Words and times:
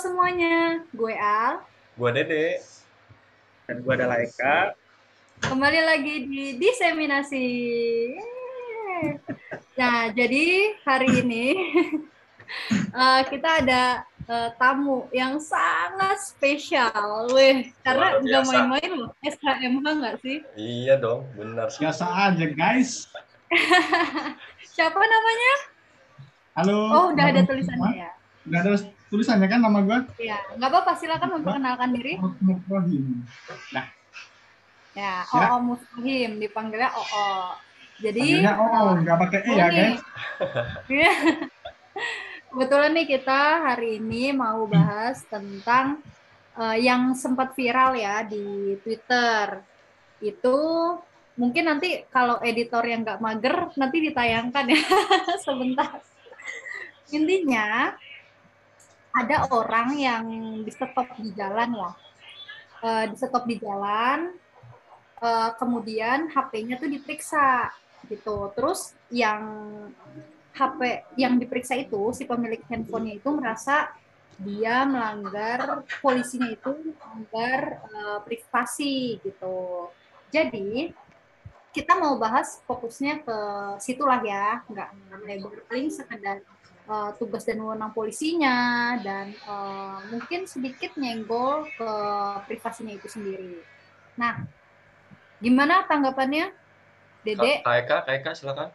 semuanya, 0.00 0.80
gue 0.96 1.12
Al. 1.12 1.60
Gua 2.00 2.08
Dede. 2.16 2.64
Dan 3.68 3.84
gua 3.84 4.00
ada 4.00 4.08
Laika. 4.08 4.72
Kembali 5.44 5.80
lagi 5.84 6.14
di 6.24 6.44
diseminasi. 6.56 7.46
Yeay. 8.16 9.20
Nah, 9.76 10.08
jadi 10.12 10.76
hari 10.88 11.20
ini 11.20 11.46
eh, 13.04 13.22
kita 13.28 13.60
ada 13.60 14.08
eh, 14.24 14.50
tamu 14.56 15.04
yang 15.12 15.36
sangat 15.36 16.16
spesial, 16.24 17.28
weh. 17.36 17.68
Karena 17.84 18.24
nggak 18.24 18.42
main-main 18.48 18.90
loh, 18.96 19.12
SHMH 19.20 19.84
nggak 19.84 20.16
sih? 20.24 20.40
Iya 20.56 20.96
dong, 20.96 21.28
benar 21.36 21.68
sih. 21.68 21.84
Biasa 21.84 22.08
aja 22.08 22.46
guys. 22.48 23.04
Siapa 24.76 24.96
namanya? 24.96 25.52
Halo. 26.56 26.78
Oh, 26.88 27.04
udah 27.12 27.24
ada 27.36 27.44
tulisannya 27.44 27.84
semua. 27.84 28.00
ya. 28.00 28.10
Udah 28.48 28.60
ada 28.64 28.72
tulisannya 29.10 29.48
kan 29.50 29.60
nama 29.60 29.78
gue? 29.82 29.98
Iya, 30.22 30.38
nggak 30.56 30.70
apa-apa. 30.70 30.92
Silakan 30.96 31.30
memperkenalkan 31.42 31.90
diri. 31.92 32.14
Ibrahim. 32.16 33.26
Ya, 34.94 35.26
Silakan. 35.26 35.50
Oo 35.50 35.56
Mustahim, 35.74 36.30
dipanggilnya 36.38 36.90
Oo. 36.94 37.58
Jadi, 38.00 38.22
Panggilnya 38.40 38.54
oh, 38.56 38.96
nggak 38.96 39.18
pakai 39.28 39.40
e 39.44 39.50
ya 39.52 39.66
Ini. 39.68 39.76
guys. 39.76 40.00
Iya. 40.88 41.12
Kebetulan 42.50 42.90
nih 42.96 43.06
kita 43.06 43.40
hari 43.62 44.02
ini 44.02 44.34
mau 44.34 44.66
bahas 44.66 45.22
tentang 45.28 46.02
eh, 46.56 46.76
yang 46.82 47.12
sempat 47.14 47.52
viral 47.54 47.94
ya 47.94 48.24
di 48.24 48.74
Twitter. 48.80 49.60
Itu 50.18 50.58
mungkin 51.38 51.64
nanti 51.70 52.04
kalau 52.10 52.42
editor 52.42 52.82
yang 52.88 53.06
nggak 53.06 53.22
mager 53.22 53.70
nanti 53.78 53.96
ditayangkan 54.10 54.64
ya 54.66 54.82
sebentar. 55.46 56.02
Intinya 57.14 57.94
ada 59.10 59.50
orang 59.50 59.88
yang 59.98 60.24
di 60.62 60.70
stop 60.70 60.94
di 61.18 61.30
jalan 61.34 61.70
ya. 61.74 61.90
Eh, 62.80 63.04
di 63.12 63.16
stop 63.18 63.44
di 63.44 63.56
jalan, 63.60 64.32
eh, 65.20 65.50
kemudian 65.60 66.30
HP-nya 66.32 66.80
tuh 66.80 66.88
diperiksa 66.88 67.68
gitu. 68.08 68.48
Terus 68.56 68.96
yang 69.12 69.42
HP 70.54 71.04
yang 71.20 71.38
diperiksa 71.38 71.78
itu 71.78 72.10
si 72.16 72.26
pemilik 72.26 72.62
handphonenya 72.66 73.20
itu 73.22 73.30
merasa 73.30 73.92
dia 74.40 74.88
melanggar 74.88 75.84
polisinya 76.00 76.48
itu 76.48 76.72
melanggar 76.72 77.84
eh, 77.84 78.18
privasi 78.24 79.20
gitu. 79.20 79.90
Jadi 80.30 80.94
kita 81.70 81.94
mau 82.02 82.18
bahas 82.18 82.58
fokusnya 82.66 83.22
ke 83.22 83.38
situlah 83.78 84.18
ya, 84.26 84.64
nggak 84.66 84.88
nggak 84.90 85.20
lebar 85.22 85.54
paling 85.70 85.90
sekedar 85.92 86.42
eh, 86.90 87.10
tugas 87.22 87.46
dan 87.46 87.62
wewenang 87.62 87.94
polisinya 87.94 88.98
dan 88.98 89.30
eh, 89.30 89.96
mungkin 90.10 90.50
sedikit 90.50 90.98
nyenggol 90.98 91.70
ke 91.78 91.92
privasinya 92.50 92.90
itu 92.90 93.06
sendiri. 93.06 93.62
Nah, 94.18 94.42
gimana 95.38 95.86
tanggapannya, 95.86 96.50
Dede? 97.22 97.62
Kaika, 97.62 98.02
Kaika 98.04 98.34
silakan. 98.34 98.68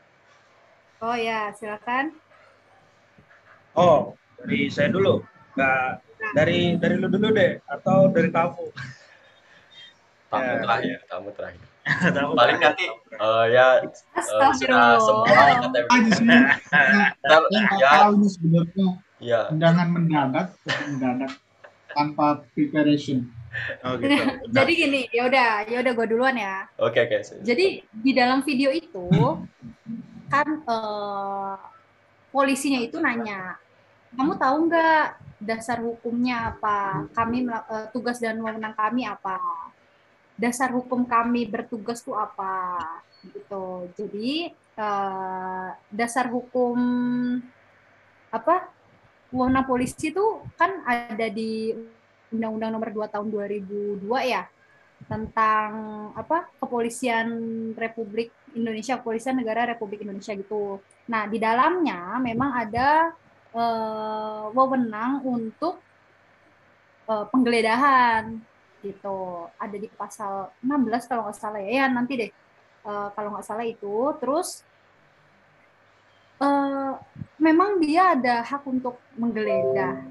Oh 1.03 1.13
ya, 1.13 1.51
silakan. 1.53 2.15
Oh, 3.75 4.15
dari 4.39 4.71
saya 4.71 4.87
dulu. 4.89 5.19
Nggak 5.55 6.01
dari 6.35 6.79
dari 6.79 6.95
lu 6.95 7.07
dulu 7.11 7.31
deh 7.35 7.59
atau 7.67 8.07
dari 8.09 8.31
kamu? 8.31 8.65
Tamu 10.31 10.51
Ya. 10.51 10.61
terakhir, 10.63 10.97
tamu 11.11 11.29
terakhir. 11.35 11.74
Paling 12.33 12.57
nanti 12.57 12.85
eh, 12.89 13.45
ya 13.53 13.85
eh, 13.85 14.51
sudah 14.57 14.97
semua 14.97 15.29
ya, 17.77 18.09
ini 18.09 18.27
sebenarnya 18.27 18.87
ya, 19.21 19.39
undangan 19.53 19.87
mendadak, 19.93 20.47
mendadak 20.89 21.31
tanpa 21.93 22.41
preparation. 22.57 23.29
Oh 23.87 23.95
gitu. 23.95 24.11
Jadi 24.55 24.71
gini, 24.75 25.01
ya 25.13 25.31
udah, 25.31 25.49
ya 25.69 25.77
udah 25.79 25.93
gue 25.95 26.07
duluan 26.11 26.35
ya. 26.35 26.67
oke 26.75 26.99
oke. 26.99 27.23
sip. 27.23 27.39
Jadi 27.45 27.85
di 27.87 28.11
dalam 28.11 28.43
video 28.43 28.73
itu 28.73 29.07
kan 30.27 30.47
eh, 30.59 31.55
polisinya 32.33 32.81
itu 32.83 32.99
nanya, 32.99 33.55
kamu 34.17 34.35
tahu 34.35 34.55
nggak 34.67 35.05
dasar 35.39 35.79
hukumnya 35.79 36.51
apa? 36.51 37.07
Kami 37.15 37.47
eh, 37.47 37.87
tugas 37.95 38.19
dan 38.19 38.43
wewenang 38.43 38.75
kami 38.75 39.07
apa? 39.07 39.39
Dasar 40.35 40.71
hukum 40.75 41.07
kami 41.07 41.47
bertugas 41.47 42.03
tuh 42.03 42.15
apa? 42.15 42.83
Gitu. 43.23 43.65
Jadi 43.95 44.51
eh, 44.53 45.67
dasar 45.89 46.27
hukum 46.29 46.77
apa? 48.29 48.67
Wewenang 49.35 49.67
polisi 49.67 50.13
itu 50.13 50.43
kan 50.55 50.85
ada 50.85 51.27
di 51.27 51.73
Undang-Undang 52.31 52.71
Nomor 52.71 52.89
2 52.93 53.13
Tahun 53.13 53.27
2002 53.27 54.05
ya 54.31 54.47
tentang 55.05 55.69
apa 56.15 56.47
kepolisian 56.57 57.27
Republik 57.75 58.31
Indonesia 58.55 58.97
kepolisian 58.97 59.35
negara 59.37 59.67
Republik 59.67 60.01
Indonesia 60.01 60.33
gitu. 60.33 60.79
Nah 61.11 61.27
di 61.27 61.37
dalamnya 61.37 62.17
memang 62.23 62.51
ada 62.55 63.11
eh, 63.53 64.43
wewenang 64.55 65.21
untuk 65.23 65.83
eh, 67.11 67.25
penggeledahan 67.29 68.54
gitu. 68.85 69.49
Ada 69.57 69.75
di 69.81 69.89
pasal 69.89 70.53
16 70.61 71.09
kalau 71.09 71.25
nggak 71.25 71.37
salah 71.37 71.61
ya. 71.65 71.71
Ya 71.81 71.85
nanti 71.89 72.13
deh 72.21 72.31
eh, 72.85 73.07
kalau 73.17 73.33
nggak 73.33 73.47
salah 73.47 73.65
itu. 73.65 74.13
Terus 74.21 74.61
eh, 76.39 76.93
memang 77.41 77.81
dia 77.81 78.13
ada 78.13 78.45
hak 78.45 78.63
untuk 78.69 79.01
menggeledah. 79.17 80.05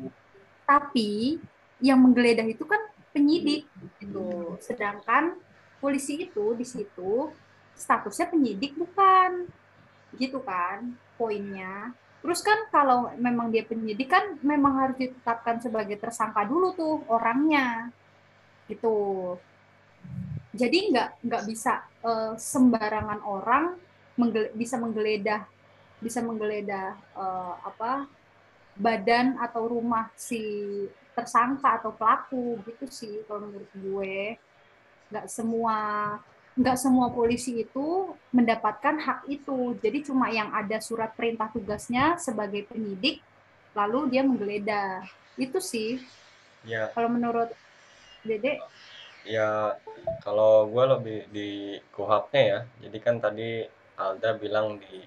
Tapi 0.66 1.38
yang 1.78 2.02
menggeledah 2.02 2.46
itu 2.50 2.66
kan 2.66 2.82
penyidik 3.14 3.70
gitu. 4.02 4.58
Sedangkan 4.58 5.38
polisi 5.78 6.26
itu 6.26 6.56
di 6.58 6.66
situ 6.66 7.30
statusnya 7.78 8.26
penyidik 8.34 8.74
bukan. 8.74 9.46
Gitu 10.18 10.42
kan 10.42 10.98
poinnya. 11.14 11.94
Terus 12.24 12.40
kan 12.40 12.56
kalau 12.72 13.12
memang 13.20 13.52
dia 13.52 13.68
penyidik 13.68 14.08
kan 14.08 14.40
memang 14.40 14.80
harus 14.80 14.96
ditetapkan 14.96 15.60
sebagai 15.60 16.00
tersangka 16.00 16.48
dulu 16.48 16.72
tuh 16.72 17.04
orangnya. 17.12 17.92
Gitu. 18.70 18.94
Jadi 20.54 20.78
nggak 20.94 21.08
nggak 21.26 21.42
bisa 21.50 21.82
eh, 22.06 22.32
sembarangan 22.38 23.20
orang 23.26 23.64
menggele- 24.14 24.54
bisa 24.54 24.78
menggeledah 24.78 25.42
bisa 25.98 26.20
menggeledah 26.22 26.94
eh, 26.94 27.54
apa 27.64 28.06
badan 28.78 29.38
atau 29.38 29.70
rumah 29.70 30.10
si 30.18 30.42
tersangka 31.14 31.78
atau 31.78 31.94
pelaku 31.94 32.58
gitu 32.66 32.86
sih 32.90 33.22
kalau 33.26 33.46
menurut 33.50 33.70
gue. 33.74 34.16
Nggak 35.10 35.26
semua 35.30 35.76
nggak 36.54 36.78
semua 36.78 37.10
polisi 37.10 37.66
itu 37.66 38.14
mendapatkan 38.30 38.94
hak 38.98 39.20
itu. 39.26 39.74
Jadi 39.82 40.06
cuma 40.06 40.30
yang 40.30 40.54
ada 40.54 40.78
surat 40.78 41.10
perintah 41.18 41.50
tugasnya 41.50 42.14
sebagai 42.18 42.66
penyidik 42.70 43.18
lalu 43.74 44.10
dia 44.14 44.22
menggeledah. 44.22 45.02
Itu 45.34 45.58
sih. 45.58 45.98
Ya, 46.64 46.88
kalau 46.96 47.12
menurut 47.12 47.52
Dede? 48.24 48.60
Ya 49.24 49.76
kalau 50.24 50.68
gue 50.68 50.84
lebih 50.84 51.18
di 51.32 51.50
kuhapnya 51.92 52.42
ya. 52.42 52.60
Jadi 52.88 52.98
kan 53.00 53.20
tadi 53.20 53.64
Alda 53.96 54.36
bilang 54.36 54.80
di 54.80 55.04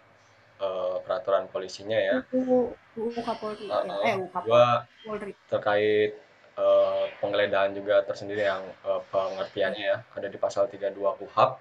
eh, 0.61 0.95
peraturan 1.05 1.49
polisinya 1.49 1.97
ya. 1.97 2.15
UU 2.33 2.73
UU 2.97 3.19
Kapolri 3.21 3.65
Uh, 3.69 3.83
eh 4.05 4.15
UU 4.17 4.29
Kapolri 4.33 5.33
terkait 5.49 6.11
eh, 6.57 7.05
penggeledahan 7.21 7.73
juga 7.77 8.05
tersendiri 8.05 8.45
yang 8.45 8.63
eh, 8.63 9.01
pengertiannya 9.09 9.83
ya. 9.85 9.97
Ada 10.17 10.27
di 10.29 10.37
pasal 10.37 10.69
32 10.69 10.97
KUHAP 10.97 11.51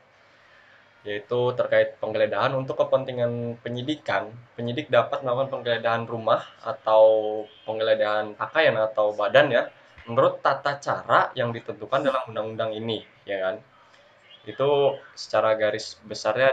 yaitu 1.07 1.55
terkait 1.55 1.95
penggeledahan 2.03 2.51
untuk 2.59 2.83
kepentingan 2.83 3.63
penyidikan. 3.63 4.27
Penyidik 4.59 4.91
dapat 4.91 5.23
melakukan 5.23 5.55
penggeledahan 5.55 6.03
rumah 6.03 6.43
atau 6.67 7.47
penggeledahan 7.63 8.35
pakaian 8.35 8.75
atau 8.75 9.15
badan 9.15 9.55
ya 9.55 9.71
menurut 10.07 10.35
tata 10.45 10.73
cara 10.87 11.21
yang 11.39 11.51
ditentukan 11.57 12.01
dalam 12.07 12.23
undang-undang 12.31 12.73
ini 12.81 12.99
ya 13.31 13.39
kan 13.45 13.57
itu 14.47 14.71
secara 15.23 15.51
garis 15.61 15.99
besarnya 16.11 16.51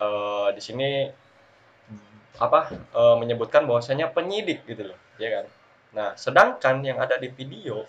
eh, 0.00 0.48
di 0.56 0.62
sini 0.66 0.88
apa 2.36 2.60
eh, 3.00 3.16
menyebutkan 3.20 3.64
bahwasanya 3.64 4.12
penyidik 4.12 4.64
gitu 4.68 4.92
loh 4.92 4.98
ya 5.20 5.30
kan 5.42 5.46
Nah, 5.96 6.12
sedangkan 6.12 6.84
yang 6.84 7.00
ada 7.00 7.16
di 7.16 7.32
video 7.32 7.80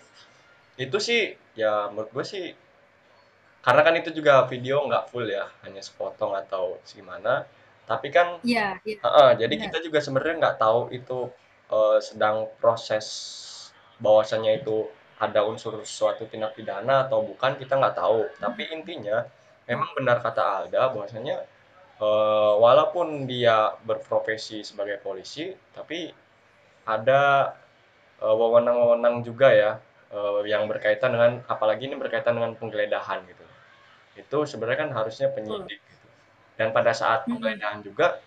itu 0.80 0.98
sih 1.02 1.22
ya 1.58 1.92
menurut 1.92 2.10
gue 2.16 2.24
sih 2.24 2.44
karena 3.64 3.80
kan 3.86 3.94
itu 4.00 4.10
juga 4.14 4.46
video 4.48 4.86
nggak 4.88 5.04
full 5.12 5.26
ya, 5.28 5.44
hanya 5.66 5.82
sepotong 5.84 6.32
atau 6.42 6.78
gimana. 6.88 7.44
Tapi 7.90 8.08
kan 8.12 8.38
iya 8.44 8.76
iya 8.84 8.96
Heeh, 9.04 9.30
jadi 9.40 9.54
Benar. 9.54 9.64
kita 9.68 9.78
juga 9.86 9.98
sebenarnya 10.04 10.36
nggak 10.42 10.58
tahu 10.64 10.80
itu 10.94 11.18
eh, 11.72 11.98
sedang 12.02 12.36
proses 12.62 13.06
bahwasannya 13.98 14.62
itu 14.62 14.86
ada 15.18 15.42
unsur 15.42 15.82
suatu 15.82 16.30
tindak 16.30 16.54
pidana 16.54 17.06
atau 17.06 17.26
bukan 17.26 17.58
kita 17.58 17.74
nggak 17.74 17.96
tahu. 17.98 18.30
Tapi 18.38 18.62
intinya 18.70 19.26
memang 19.66 19.90
benar 19.98 20.22
kata 20.22 20.42
Alda 20.64 20.94
bahwasanya 20.94 21.36
eh, 21.98 22.52
walaupun 22.62 23.26
dia 23.26 23.74
berprofesi 23.82 24.62
sebagai 24.62 25.02
polisi, 25.02 25.50
tapi 25.74 26.14
ada 26.86 27.52
eh, 28.22 28.34
wewenang-wewenang 28.34 29.26
juga 29.26 29.48
ya 29.50 29.70
eh, 30.14 30.40
yang 30.46 30.70
berkaitan 30.70 31.10
dengan 31.14 31.32
apalagi 31.50 31.90
ini 31.90 31.96
berkaitan 31.98 32.38
dengan 32.38 32.54
penggeledahan 32.54 33.26
gitu. 33.26 33.44
Itu 34.18 34.38
sebenarnya 34.46 34.88
kan 34.88 34.90
harusnya 34.94 35.28
penyidik 35.34 35.82
gitu. 35.82 36.06
Dan 36.58 36.70
pada 36.70 36.94
saat 36.94 37.26
penggeledahan 37.26 37.82
juga 37.82 38.22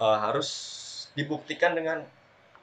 eh, 0.00 0.18
harus 0.28 0.48
dibuktikan 1.16 1.74
dengan 1.74 2.04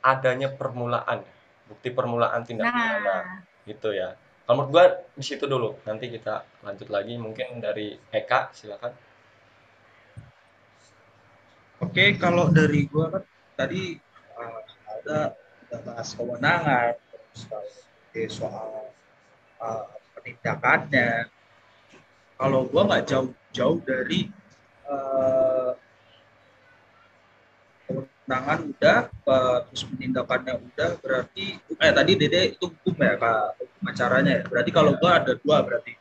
adanya 0.05 0.47
permulaan, 0.53 1.25
bukti 1.67 1.91
permulaan 1.91 2.41
tindak 2.47 2.71
pidana 2.71 3.03
Nah, 3.03 3.23
gitu 3.67 3.91
ya. 3.91 4.15
Kalau 4.47 4.63
menurut 4.63 4.71
gua 4.71 4.85
di 5.11 5.23
situ 5.23 5.43
dulu. 5.43 5.75
Nanti 5.83 6.07
kita 6.07 6.47
lanjut 6.63 6.87
lagi 6.87 7.19
mungkin 7.19 7.59
dari 7.59 7.99
Eka 8.11 8.55
silakan. 8.55 8.95
Oke, 11.83 12.15
kalau 12.17 12.49
dari 12.49 12.87
gua 12.87 13.11
kan 13.11 13.23
tadi 13.59 13.99
uh, 14.39 14.61
ada 14.87 15.35
ada 15.67 15.77
bahas 15.83 16.09
kewenangan, 16.15 16.95
terus 18.15 18.31
soal 18.33 18.89
uh, 19.59 19.85
penindakannya. 20.15 21.27
Kalau 22.37 22.69
gua 22.71 22.87
nggak 22.87 23.05
jauh-jauh 23.09 23.79
dari 23.83 24.31
uh, 24.87 25.56
kewenangan 28.27 28.59
udah, 28.75 28.97
uh, 29.24 29.57
terus 29.71 29.88
penindakannya 29.88 30.59
udah, 30.59 31.00
berarti 31.00 31.56
eh 31.79 31.94
tadi 31.95 32.12
Dede 32.19 32.59
itu 32.59 32.68
hukum 32.68 33.00
ya 33.00 33.15
kak, 33.15 33.56
hukum 33.63 33.83
acaranya 33.88 34.31
ya. 34.35 34.44
Berarti 34.44 34.71
kalau 34.75 34.91
gua 35.00 35.24
ada 35.24 35.31
dua 35.39 35.63
berarti. 35.63 35.95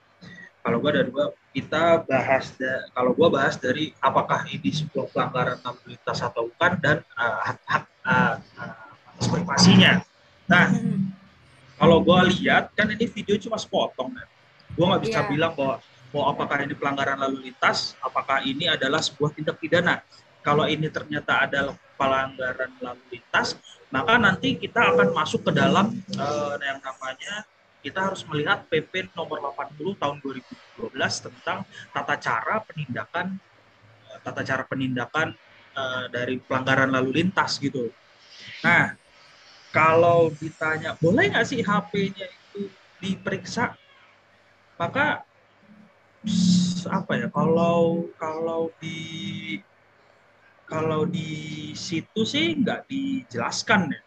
Kalau 0.59 0.83
gua 0.83 0.91
ada 0.91 1.07
dua, 1.07 1.25
kita 1.55 2.03
bahas 2.03 2.51
da- 2.59 2.91
kalau 2.91 3.15
gua 3.15 3.31
bahas 3.31 3.55
dari 3.55 3.95
apakah 4.03 4.43
ini 4.51 4.75
sebuah 4.75 5.07
pelanggaran 5.15 5.63
lalu 5.63 5.95
lintas 5.95 6.19
atau 6.19 6.51
bukan 6.51 6.73
dan 6.83 6.99
uh, 7.15 7.39
hak 7.47 7.59
hak 7.63 7.85
uh, 8.03 8.35
uh, 8.59 9.27
privasinya. 9.31 10.03
Nah, 10.51 10.75
mm-mm. 10.75 11.15
kalau 11.79 12.03
gua 12.03 12.27
lihat 12.27 12.75
kan 12.75 12.91
ini 12.91 13.07
video 13.07 13.39
cuma 13.39 13.55
sepotong 13.55 14.11
kan. 14.11 14.27
Gua 14.75 14.99
nggak 14.99 15.03
bisa 15.07 15.23
Iya. 15.23 15.31
bilang 15.31 15.55
bahwa 15.55 15.79
bahwa 16.11 16.25
apakah 16.35 16.59
ini 16.67 16.75
pelanggaran 16.75 17.19
lalu 17.23 17.51
lintas, 17.51 17.95
apakah 18.03 18.43
ini 18.43 18.67
adalah 18.67 18.99
sebuah 18.99 19.31
tindak 19.31 19.63
pidana. 19.63 20.03
Kalau 20.47 20.71
ini 20.71 20.87
ternyata 20.95 21.43
adalah 21.51 21.75
pelanggaran 21.99 22.71
lalu 22.79 23.19
lintas, 23.19 23.59
maka 23.91 24.15
nanti 24.15 24.55
kita 24.55 24.95
akan 24.95 25.11
masuk 25.11 25.43
ke 25.51 25.59
dalam 25.59 25.91
eh, 26.15 26.55
yang 26.63 26.79
namanya 26.79 27.43
kita 27.83 27.99
harus 28.07 28.23
melihat 28.31 28.63
PP 28.71 29.11
nomor 29.19 29.43
80 29.43 29.99
tahun 29.99 30.17
2012 30.23 31.27
tentang 31.27 31.67
tata 31.91 32.15
cara 32.15 32.63
penindakan 32.63 33.43
eh, 34.07 34.19
tata 34.23 34.47
cara 34.47 34.63
penindakan 34.63 35.35
eh, 35.75 36.05
dari 36.15 36.39
pelanggaran 36.39 36.95
lalu 36.95 37.27
lintas 37.27 37.59
gitu. 37.59 37.91
Nah, 38.63 38.95
kalau 39.75 40.31
ditanya 40.31 40.95
boleh 40.95 41.27
nggak 41.27 41.43
sih 41.43 41.59
HP-nya 41.59 42.27
itu 42.31 42.71
diperiksa, 43.03 43.75
maka 44.79 45.27
apa 46.87 47.13
ya 47.19 47.29
kalau 47.35 48.07
kalau 48.15 48.71
di 48.79 48.95
kalau 50.67 51.07
di 51.07 51.73
situ 51.79 52.27
sih 52.27 52.59
nggak 52.59 52.91
dijelaskan 52.91 53.95
ya 53.95 54.01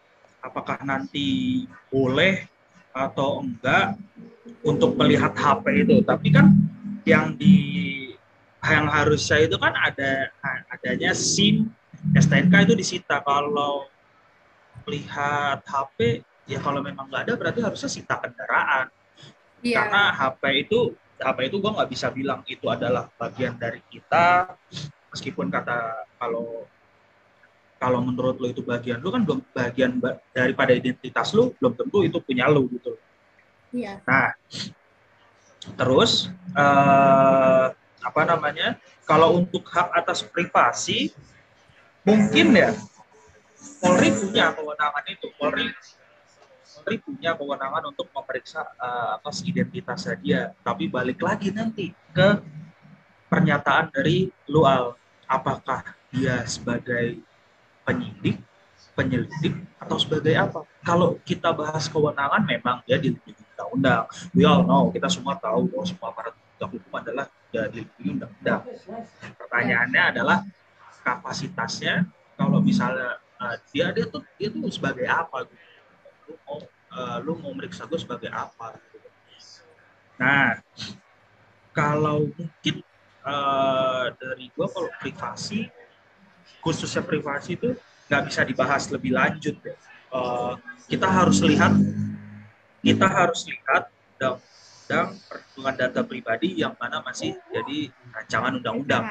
apakah 0.44 0.80
nanti 0.84 1.64
boleh 1.92 2.44
atau 2.90 3.44
enggak 3.44 3.96
untuk 4.66 4.96
melihat 4.98 5.32
HP 5.36 5.86
itu. 5.86 5.96
Tapi 6.02 6.28
kan 6.32 6.52
yang 7.06 7.36
di 7.36 7.56
yang 8.60 8.92
harusnya 8.92 9.48
itu 9.48 9.56
kan 9.56 9.72
ada 9.72 10.28
adanya 10.68 11.16
SIM 11.16 11.70
STNK 12.16 12.68
itu 12.68 12.74
disita. 12.76 13.22
Kalau 13.24 13.88
melihat 14.84 15.62
HP 15.64 16.24
ya 16.50 16.58
kalau 16.58 16.82
memang 16.82 17.06
nggak 17.06 17.30
ada 17.30 17.34
berarti 17.38 17.60
harusnya 17.62 17.90
sita 17.90 18.18
kendaraan. 18.18 18.90
Iya. 19.60 19.84
karena 19.84 20.02
HP 20.16 20.42
itu 20.64 20.96
HP 21.20 21.52
itu 21.52 21.60
gue 21.60 21.68
nggak 21.68 21.90
bisa 21.92 22.08
bilang 22.08 22.40
itu 22.48 22.64
adalah 22.72 23.12
bagian 23.20 23.60
dari 23.60 23.84
kita. 23.92 24.56
Meskipun 25.12 25.52
kata 25.52 26.08
kalau 26.20 26.68
kalau 27.80 28.04
menurut 28.04 28.36
lo 28.36 28.52
itu 28.52 28.60
bagian 28.60 29.00
lu 29.00 29.08
kan 29.08 29.24
belum 29.24 29.40
bagian 29.56 29.96
ba- 29.96 30.20
daripada 30.36 30.76
identitas 30.76 31.32
lu 31.32 31.56
belum 31.56 31.72
tentu 31.72 32.04
itu 32.04 32.20
punya 32.20 32.44
lu 32.46 32.68
gitu 32.68 32.92
Iya. 33.72 34.02
nah 34.04 34.36
terus 35.80 36.28
eh, 36.52 37.66
apa 38.00 38.22
namanya 38.28 38.76
kalau 39.08 39.40
untuk 39.40 39.64
hak 39.64 39.96
atas 39.96 40.20
privasi 40.20 41.08
mungkin 42.04 42.52
ya 42.52 42.76
Polri 43.80 44.12
punya 44.12 44.52
kewenangan 44.52 45.04
itu 45.08 45.26
Polri 45.36 45.68
Polri 46.70 46.96
punya 47.00 47.36
kewenangan 47.36 47.92
untuk 47.92 48.08
memeriksa 48.12 48.64
eh, 48.76 49.08
atas 49.20 49.44
identitasnya 49.44 50.14
dia. 50.16 50.42
Tapi 50.64 50.88
balik 50.88 51.20
lagi 51.20 51.52
nanti 51.52 51.92
ke 52.12 52.40
pernyataan 53.28 53.92
dari 53.92 54.32
Lual. 54.48 54.96
Apakah 55.28 55.84
dia 56.10 56.42
sebagai 56.46 57.22
penyidik 57.86 58.38
penyelidik 58.94 59.54
atau 59.80 59.96
sebagai 59.96 60.34
apa? 60.36 60.60
Kalau 60.84 61.16
kita 61.24 61.52
bahas 61.56 61.88
kewenangan 61.88 62.44
memang 62.44 62.84
dia 62.84 63.00
dilindungi 63.00 63.40
undang-undang. 63.56 64.04
We 64.36 64.44
all 64.44 64.64
know 64.64 64.92
kita 64.92 65.08
semua 65.08 65.40
tahu 65.40 65.70
bahwa 65.72 65.84
semua 65.88 66.08
aparat 66.12 66.34
penegak 66.36 66.70
hukum 66.76 66.92
adalah 67.00 67.26
ya, 67.48 67.64
dilindungi 67.72 68.10
undang-undang. 68.20 68.60
Pertanyaannya 69.40 70.02
adalah 70.16 70.38
kapasitasnya 71.00 72.04
kalau 72.36 72.60
misalnya 72.60 73.20
uh, 73.40 73.56
dia 73.72 73.88
dia 73.94 74.04
tuh 74.04 74.20
dia 74.36 74.52
tuh 74.52 74.68
sebagai 74.68 75.08
apa? 75.08 75.48
Lu 76.28 76.34
mau 76.44 76.58
uh, 76.92 77.16
lu 77.24 77.32
mau 77.40 77.52
meriksa 77.56 77.88
gue 77.88 77.96
sebagai 77.96 78.28
apa? 78.28 78.76
Nah 80.20 80.60
kalau 81.72 82.28
mungkin 82.36 82.84
uh, 83.24 84.12
dari 84.18 84.52
gue 84.52 84.66
kalau 84.68 84.90
privasi 85.00 85.72
khususnya 86.60 87.02
privasi 87.04 87.56
itu 87.56 87.76
nggak 88.08 88.22
bisa 88.28 88.40
dibahas 88.44 88.88
lebih 88.92 89.16
lanjut 89.16 89.56
ya. 89.60 89.74
Uh, 90.10 90.58
kita 90.90 91.06
harus 91.06 91.38
lihat 91.44 91.72
kita 92.82 93.06
harus 93.06 93.46
lihat 93.46 93.92
undang-undang 94.16 95.08
perlindungan 95.28 95.74
data 95.78 96.00
pribadi 96.02 96.48
yang 96.58 96.74
mana 96.76 96.98
masih 97.04 97.36
jadi 97.52 97.92
rancangan 98.10 98.58
undang-undang. 98.58 99.04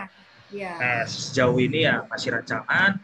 Iya. 0.49 0.73
Nah, 0.75 1.01
sejauh 1.05 1.57
ini 1.61 1.85
ya 1.85 2.03
masih 2.09 2.35
rancangan. 2.35 2.99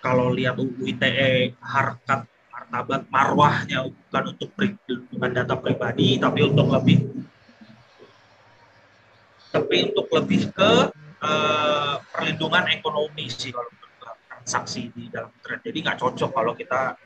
Kalau 0.00 0.32
lihat 0.32 0.56
UU 0.56 0.84
ITE 0.96 1.54
harkat 1.60 2.26
martabat 2.50 3.08
marwahnya 3.08 3.88
bukan 3.88 4.22
untuk 4.36 4.48
perlindungan 4.56 5.32
data 5.32 5.54
pribadi, 5.56 6.20
tapi 6.20 6.40
untuk 6.44 6.66
lebih 6.72 6.98
tapi 9.50 9.76
untuk 9.90 10.06
lebih 10.14 10.46
ke 10.54 10.72
eh, 11.20 11.94
perlindungan 12.12 12.64
ekonomi 12.72 13.28
sih 13.28 13.52
kalau 13.52 13.68
transaksi 14.00 14.88
di 14.96 15.12
dalam 15.12 15.30
internet. 15.30 15.60
Jadi 15.64 15.78
nggak 15.84 15.98
cocok 16.00 16.30
kalau 16.32 16.52
kita 16.56 16.96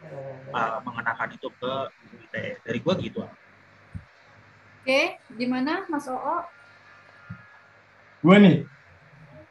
eh, 0.55 0.79
mengenakan 0.87 1.29
itu 1.35 1.49
ke 1.59 1.73
ITE. 2.31 2.63
Dari 2.63 2.79
gua 2.83 2.95
gitu. 2.99 3.21
Oke, 4.85 5.17
gimana 5.41 5.89
Mas 5.89 6.05
Oo? 6.13 6.45
Gue 8.21 8.37
nih. 8.41 8.57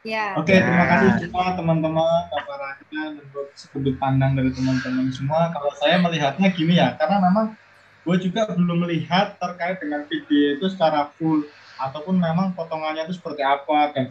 Ya. 0.04 0.36
Oke, 0.38 0.52
Ya. 0.52 0.62
terima 0.62 0.86
kasih 0.86 1.10
semua 1.26 1.56
teman-teman, 1.56 2.28
Bapak 2.30 2.56
Raja, 2.60 3.02
menurut 3.16 3.50
sudut 3.56 3.96
pandang 3.96 4.36
dari 4.36 4.52
teman-teman 4.52 5.08
semua. 5.10 5.48
Kalau 5.50 5.72
saya 5.80 5.96
melihatnya 5.98 6.52
gini 6.54 6.76
ya, 6.76 6.94
karena 7.00 7.18
memang 7.24 7.56
gue 8.04 8.16
juga 8.20 8.46
belum 8.52 8.84
melihat 8.84 9.34
terkait 9.40 9.80
dengan 9.80 10.04
video 10.06 10.60
itu 10.60 10.66
secara 10.70 11.08
full 11.16 11.42
ataupun 11.78 12.16
memang 12.16 12.54
potongannya 12.54 13.06
itu 13.08 13.16
seperti 13.18 13.42
apa 13.42 13.78
kan. 13.94 14.06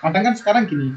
Kadang 0.00 0.22
kan 0.32 0.34
sekarang 0.34 0.64
gini, 0.68 0.94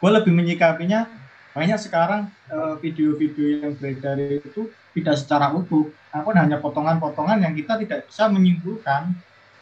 gue 0.00 0.10
lebih 0.10 0.32
menyikapinya 0.32 1.08
banyak 1.54 1.78
sekarang 1.78 2.26
eh, 2.50 2.74
video-video 2.82 3.62
yang 3.62 3.72
beredar 3.78 4.18
itu 4.18 4.68
tidak 4.94 5.14
secara 5.18 5.54
utuh, 5.54 5.86
namun 6.10 6.34
hanya 6.34 6.58
potongan-potongan 6.58 7.38
yang 7.46 7.54
kita 7.54 7.78
tidak 7.78 8.10
bisa 8.10 8.26
menyimpulkan 8.26 9.14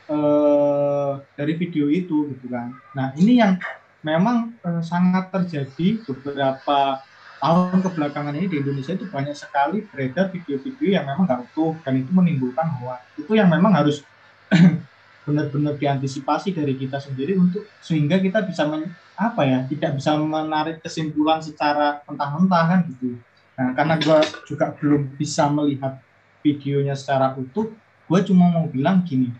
eh, 0.08 1.12
dari 1.37 1.52
video 1.61 1.92
itu 1.92 2.32
gitu 2.32 2.46
kan. 2.49 2.72
Nah 2.96 3.12
ini 3.20 3.44
yang 3.44 3.61
memang 4.00 4.56
eh, 4.64 4.82
sangat 4.82 5.28
terjadi 5.30 6.00
beberapa 6.08 7.04
tahun 7.42 7.82
kebelakangan 7.82 8.38
ini 8.38 8.46
di 8.46 8.56
Indonesia 8.62 8.94
itu 8.94 9.11
banyak 9.11 9.34
sekali 9.34 9.82
beredar 9.90 10.30
video-video 10.30 10.94
yang 10.94 11.04
memang 11.04 11.26
nggak 11.26 11.50
utuh 11.50 11.75
dan 11.82 11.99
itu 11.99 12.11
menimbulkan 12.14 12.70
hoax. 12.78 13.02
Itu 13.18 13.34
yang 13.34 13.50
memang 13.50 13.75
harus 13.75 14.06
benar-benar 15.23 15.79
diantisipasi 15.79 16.50
dari 16.55 16.75
kita 16.75 16.99
sendiri 16.99 17.38
untuk 17.38 17.71
sehingga 17.79 18.19
kita 18.19 18.43
bisa 18.43 18.67
men- 18.67 18.99
apa 19.14 19.43
ya 19.47 19.59
tidak 19.71 20.00
bisa 20.00 20.19
menarik 20.19 20.83
kesimpulan 20.83 21.38
secara 21.38 22.02
mentah-mentah 22.09 22.64
kan 22.67 22.81
gitu. 22.91 23.23
Nah 23.59 23.71
karena 23.76 23.95
gue 24.00 24.19
juga 24.49 24.75
belum 24.75 25.14
bisa 25.14 25.47
melihat 25.52 26.00
videonya 26.43 26.99
secara 26.99 27.38
utuh, 27.38 27.79
gue 28.09 28.21
cuma 28.26 28.50
mau 28.50 28.67
bilang 28.67 29.07
gini, 29.07 29.38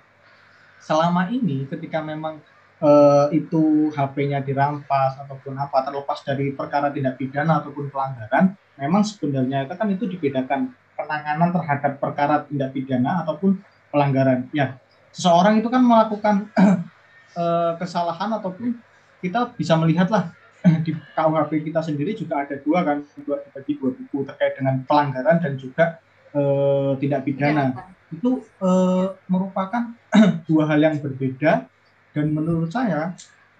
selama 0.79 1.31
ini 1.33 1.67
ketika 1.71 2.03
memang 2.03 2.43
eh, 2.83 3.27
itu 3.39 3.91
HP-nya 3.95 4.43
dirampas 4.43 5.19
ataupun 5.23 5.55
apa 5.59 5.79
terlepas 5.87 6.19
dari 6.27 6.55
perkara 6.59 6.91
tindak 6.95 7.17
pidana 7.21 7.62
ataupun 7.62 7.89
pelanggaran, 7.93 8.55
memang 8.79 9.03
sebenarnya 9.07 9.67
itu 9.67 9.75
kan 9.79 9.89
itu 9.91 10.05
dibedakan 10.11 10.61
penanganan 10.99 11.51
terhadap 11.55 11.93
perkara 12.03 12.45
tindak 12.47 12.71
pidana 12.75 13.23
ataupun 13.25 13.62
pelanggaran. 13.93 14.51
Ya, 14.55 14.79
seseorang 15.12 15.61
itu 15.61 15.69
kan 15.69 15.83
melakukan 15.85 16.49
eh, 17.40 17.73
kesalahan 17.78 18.33
ataupun 18.40 18.76
kita 19.23 19.54
bisa 19.54 19.76
melihatlah 19.78 20.33
di 20.85 20.97
KUHP 20.97 21.71
kita 21.71 21.85
sendiri 21.85 22.16
juga 22.16 22.42
ada 22.42 22.59
dua 22.59 22.83
kan 22.83 23.04
dua 23.23 23.45
bagi 23.52 23.78
dua 23.78 23.92
buku 23.95 24.25
terkait 24.26 24.59
dengan 24.59 24.83
pelanggaran 24.88 25.38
dan 25.38 25.52
juga 25.61 26.00
eh, 26.35 26.92
tindak 26.99 27.23
pidana. 27.28 27.76
Ya, 27.76 27.85
itu 28.12 28.42
eh, 28.42 29.07
merupakan 29.28 29.95
dua 30.49 30.64
hal 30.66 30.81
yang 30.81 30.97
berbeda 30.99 31.69
dan 32.12 32.26
menurut 32.33 32.73
saya 32.73 33.16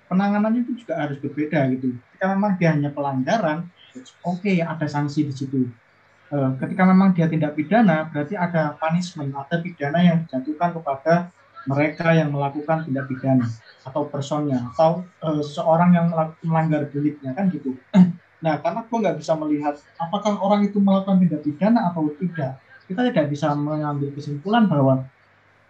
penanganannya 0.09 0.68
itu 0.68 0.85
juga 0.85 1.00
harus 1.00 1.16
berbeda 1.21 1.73
gitu. 1.73 1.97
Ketika 1.97 2.26
memang 2.37 2.61
dia 2.61 2.76
hanya 2.76 2.90
pelanggaran 2.92 3.68
oke 4.25 4.40
okay, 4.40 4.64
ada 4.64 4.88
sanksi 4.88 5.28
di 5.28 5.35
situ. 5.37 5.68
Eh, 6.32 6.50
ketika 6.64 6.88
memang 6.88 7.12
dia 7.12 7.28
tindak 7.28 7.52
pidana 7.52 8.09
berarti 8.09 8.32
ada 8.32 8.73
punishment 8.80 9.37
ada 9.37 9.61
pidana 9.61 10.00
yang 10.00 10.25
dijatuhkan 10.25 10.73
kepada 10.73 11.28
mereka 11.66 12.11
yang 12.11 12.35
melakukan 12.35 12.87
tindak 12.87 13.07
pidana 13.07 13.47
atau 13.83 14.07
personnya 14.07 14.71
atau 14.75 15.07
uh, 15.23 15.42
seseorang 15.42 15.90
yang 15.95 16.07
melanggar 16.42 16.87
deliknya 16.90 17.35
kan 17.35 17.50
gitu. 17.50 17.75
Nah, 18.42 18.59
karena 18.59 18.83
gue 18.83 18.99
nggak 18.99 19.16
bisa 19.23 19.38
melihat 19.38 19.78
apakah 19.95 20.35
orang 20.42 20.66
itu 20.66 20.83
melakukan 20.83 21.23
tindak 21.23 21.47
pidana 21.47 21.95
atau 21.95 22.11
tidak, 22.19 22.59
kita 22.90 23.00
tidak 23.14 23.26
bisa 23.31 23.54
mengambil 23.54 24.11
kesimpulan 24.11 24.66
bahwa 24.66 25.07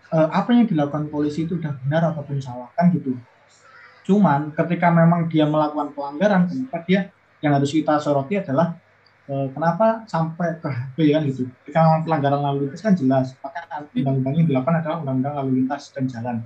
uh, 0.09 0.29
apa 0.33 0.57
yang 0.57 0.65
dilakukan 0.65 1.13
polisi 1.13 1.45
itu 1.45 1.61
sudah 1.61 1.77
benar 1.85 2.17
ataupun 2.17 2.41
salah 2.41 2.73
kan 2.73 2.89
gitu. 2.97 3.13
Cuman 4.09 4.57
ketika 4.57 4.91
memang 4.91 5.29
dia 5.29 5.45
melakukan 5.47 5.93
pelanggaran, 5.95 6.49
kenapa 6.49 6.83
dia 6.89 7.01
yang 7.45 7.55
harus 7.55 7.71
kita 7.71 8.01
soroti 8.03 8.41
adalah 8.41 8.82
kenapa 9.27 10.03
sampai 10.11 10.59
ke 10.59 10.69
HP 10.69 10.97
kan 11.15 11.23
gitu. 11.31 11.43
Ketika 11.63 12.03
pelanggaran 12.03 12.41
lalu 12.43 12.59
lintas 12.69 12.83
kan 12.83 12.95
jelas, 12.99 13.33
maka 13.39 13.87
undang-undang 13.95 14.35
yang 14.35 14.47
dilakukan 14.51 14.75
adalah 14.83 14.97
undang-undang 15.03 15.35
lalu 15.43 15.51
lintas 15.63 15.95
dan 15.95 16.05
jalan. 16.11 16.37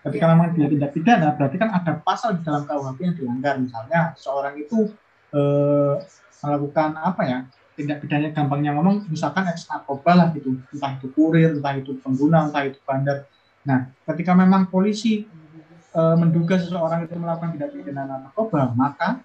Ketika 0.00 0.24
ya. 0.24 0.30
memang 0.32 0.46
dia 0.56 0.66
tidak 0.70 0.90
pidana, 0.96 1.28
berarti 1.36 1.56
kan 1.60 1.70
ada 1.76 1.92
pasal 2.00 2.40
di 2.40 2.42
dalam 2.46 2.64
KUHP 2.64 2.98
yang 3.04 3.16
dilanggar. 3.18 3.54
Misalnya 3.60 4.00
seorang 4.16 4.54
itu 4.56 4.88
eh, 5.36 5.94
melakukan 6.40 6.90
apa 6.96 7.22
ya, 7.28 7.38
tindak 7.76 8.00
pidana 8.00 8.32
gampangnya 8.32 8.72
ngomong, 8.76 9.10
misalkan 9.12 9.44
eks 9.52 9.68
narkoba 9.68 10.12
lah 10.16 10.28
gitu, 10.32 10.56
entah 10.72 10.96
itu 10.96 11.06
kurir, 11.12 11.56
entah 11.56 11.76
itu 11.76 12.00
pengguna, 12.00 12.48
entah 12.48 12.64
itu 12.64 12.80
bandar. 12.84 13.28
Nah, 13.68 13.92
ketika 14.08 14.32
memang 14.32 14.72
polisi 14.72 15.28
eh, 15.94 16.16
menduga 16.18 16.56
seseorang 16.58 17.06
itu 17.06 17.14
melakukan 17.18 17.54
tindak 17.56 17.70
pidana 17.74 18.04
narkoba, 18.06 18.70
maka 18.74 19.22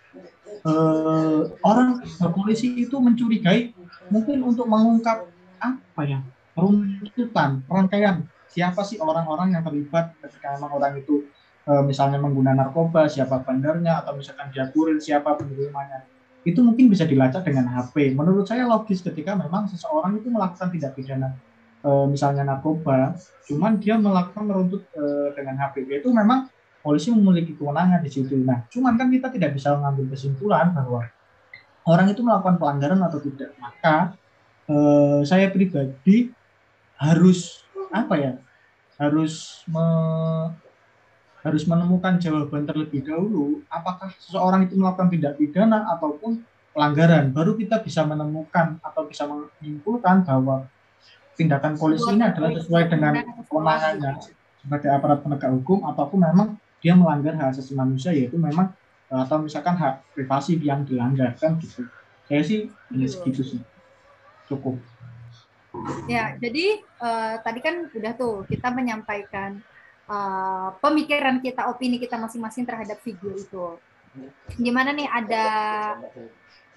uh, 0.65 1.45
orang 1.61 2.01
polisi 2.33 2.73
itu 2.85 2.97
mencurigai 2.97 3.73
mungkin 4.09 4.41
untuk 4.41 4.65
mengungkap 4.69 5.29
apa 5.61 6.01
ya 6.05 6.19
runtutan 6.55 7.65
rangkaian 7.65 8.25
siapa 8.49 8.81
sih 8.85 9.01
orang-orang 9.01 9.57
yang 9.57 9.63
terlibat 9.65 10.15
ketika 10.23 10.55
memang 10.55 10.71
orang 10.77 10.93
itu 11.01 11.27
uh, 11.67 11.83
misalnya 11.83 12.21
menggunakan 12.21 12.69
narkoba 12.69 13.11
siapa 13.11 13.41
bandarnya 13.43 14.05
atau 14.05 14.15
misalkan 14.15 14.49
dia 14.53 14.69
kurir 14.71 14.97
siapa 15.01 15.35
penerimanya 15.35 16.07
itu 16.45 16.61
mungkin 16.61 16.93
bisa 16.93 17.09
dilacak 17.09 17.41
dengan 17.41 17.65
HP. 17.73 18.13
Menurut 18.13 18.45
saya 18.45 18.69
logis 18.69 19.01
ketika 19.01 19.33
memang 19.33 19.65
seseorang 19.65 20.21
itu 20.21 20.29
melakukan 20.29 20.69
tidak 20.69 20.93
pidana 20.93 21.33
e, 21.81 21.89
misalnya 22.05 22.45
narkoba, 22.45 23.17
cuman 23.49 23.81
dia 23.81 23.97
melakukan 23.97 24.45
meruntut 24.45 24.85
e, 24.93 25.33
dengan 25.33 25.57
HP 25.57 25.89
itu 25.89 26.13
memang 26.13 26.45
polisi 26.85 27.09
memiliki 27.09 27.57
kewenangan 27.57 28.05
di 28.05 28.13
situ. 28.13 28.37
Nah, 28.45 28.61
cuman 28.69 28.93
kan 28.93 29.09
kita 29.09 29.33
tidak 29.33 29.57
bisa 29.57 29.73
mengambil 29.73 30.13
kesimpulan 30.13 30.69
bahwa 30.69 31.09
orang 31.89 32.13
itu 32.13 32.21
melakukan 32.21 32.61
pelanggaran 32.61 33.01
atau 33.01 33.17
tidak. 33.17 33.57
Maka 33.57 34.13
eh, 34.69 35.25
saya 35.25 35.49
pribadi 35.49 36.29
harus 37.01 37.65
apa 37.89 38.13
ya? 38.21 38.33
Harus 39.01 39.65
me, 39.65 39.85
harus 41.41 41.65
menemukan 41.65 42.21
jawaban 42.21 42.69
terlebih 42.69 43.01
dahulu 43.01 43.65
apakah 43.67 44.13
seseorang 44.21 44.69
itu 44.69 44.77
melakukan 44.77 45.09
tindak 45.09 45.41
pidana 45.41 45.89
ataupun 45.97 46.45
pelanggaran. 46.69 47.33
Baru 47.33 47.57
kita 47.57 47.81
bisa 47.81 48.05
menemukan 48.05 48.77
atau 48.85 49.09
bisa 49.09 49.25
menyimpulkan 49.25 50.21
bahwa 50.21 50.69
tindakan 51.33 51.75
polisi 51.75 52.13
ini 52.13 52.23
adalah 52.29 52.53
sesuai 52.53 52.87
dengan 52.93 53.25
kewenangannya 53.49 54.21
sebagai 54.65 54.89
aparat 54.89 55.19
penegak 55.21 55.51
hukum 55.53 55.85
ataupun 55.85 56.19
memang 56.23 56.47
dia 56.83 56.93
melanggar 56.93 57.33
hak 57.35 57.55
asasi 57.55 57.73
manusia 57.73 58.11
yaitu 58.11 58.35
memang 58.37 58.71
eh, 59.11 59.21
atau 59.23 59.41
misalkan 59.41 59.75
hak 59.77 60.15
privasi 60.15 60.59
yang 60.59 60.83
dilanggar 60.83 61.35
kan 61.39 61.57
gitu. 61.61 61.87
Saya 62.25 62.41
sih 62.41 62.69
hanya 62.89 63.07
segitu 63.07 63.41
sih. 63.45 63.61
Cukup. 64.49 64.77
Ya 66.07 66.39
jadi 66.39 66.79
uh, 67.03 67.35
tadi 67.43 67.59
kan 67.59 67.91
udah 67.91 68.13
tuh 68.15 68.47
kita 68.47 68.71
menyampaikan 68.71 69.59
uh, 70.07 70.71
pemikiran 70.79 71.43
kita 71.43 71.67
opini 71.67 71.99
kita 71.99 72.15
masing-masing 72.15 72.63
terhadap 72.63 73.01
video 73.03 73.35
itu. 73.35 73.65
Gimana 74.55 74.95
nih 74.95 75.09
ada 75.11 75.45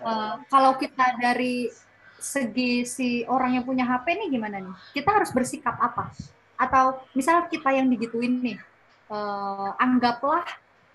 uh, 0.02 0.43
kalau 0.50 0.75
kita 0.76 1.14
dari 1.23 1.71
segi 2.19 2.83
si 2.83 3.23
orang 3.31 3.62
yang 3.62 3.64
punya 3.64 3.87
HP 3.87 4.19
nih 4.19 4.28
gimana 4.35 4.59
nih? 4.59 4.75
Kita 4.99 5.14
harus 5.14 5.31
bersikap 5.31 5.78
apa? 5.78 6.11
Atau 6.59 7.07
misal 7.14 7.47
kita 7.47 7.71
yang 7.71 7.87
digituin 7.87 8.43
nih 8.43 8.59
uh, 9.11 9.73
anggaplah 9.77 10.45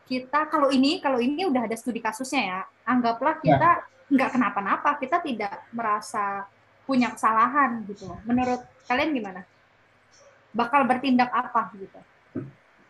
kita 0.03 0.51
kalau 0.51 0.69
ini 0.69 0.99
kalau 0.99 1.17
ini 1.17 1.47
udah 1.47 1.65
ada 1.65 1.75
studi 1.79 2.03
kasusnya 2.03 2.41
ya 2.43 2.59
anggaplah 2.85 3.39
ya. 3.39 3.55
kita 3.55 3.69
nggak 4.13 4.29
ya. 4.29 4.33
kenapa-napa 4.35 4.89
kita 4.99 5.23
tidak 5.23 5.63
merasa 5.71 6.45
punya 6.83 7.15
kesalahan 7.15 7.87
gitu 7.87 8.11
menurut 8.27 8.61
kalian 8.85 9.15
gimana 9.15 9.41
bakal 10.51 10.83
bertindak 10.85 11.31
apa 11.31 11.71
gitu 11.79 11.99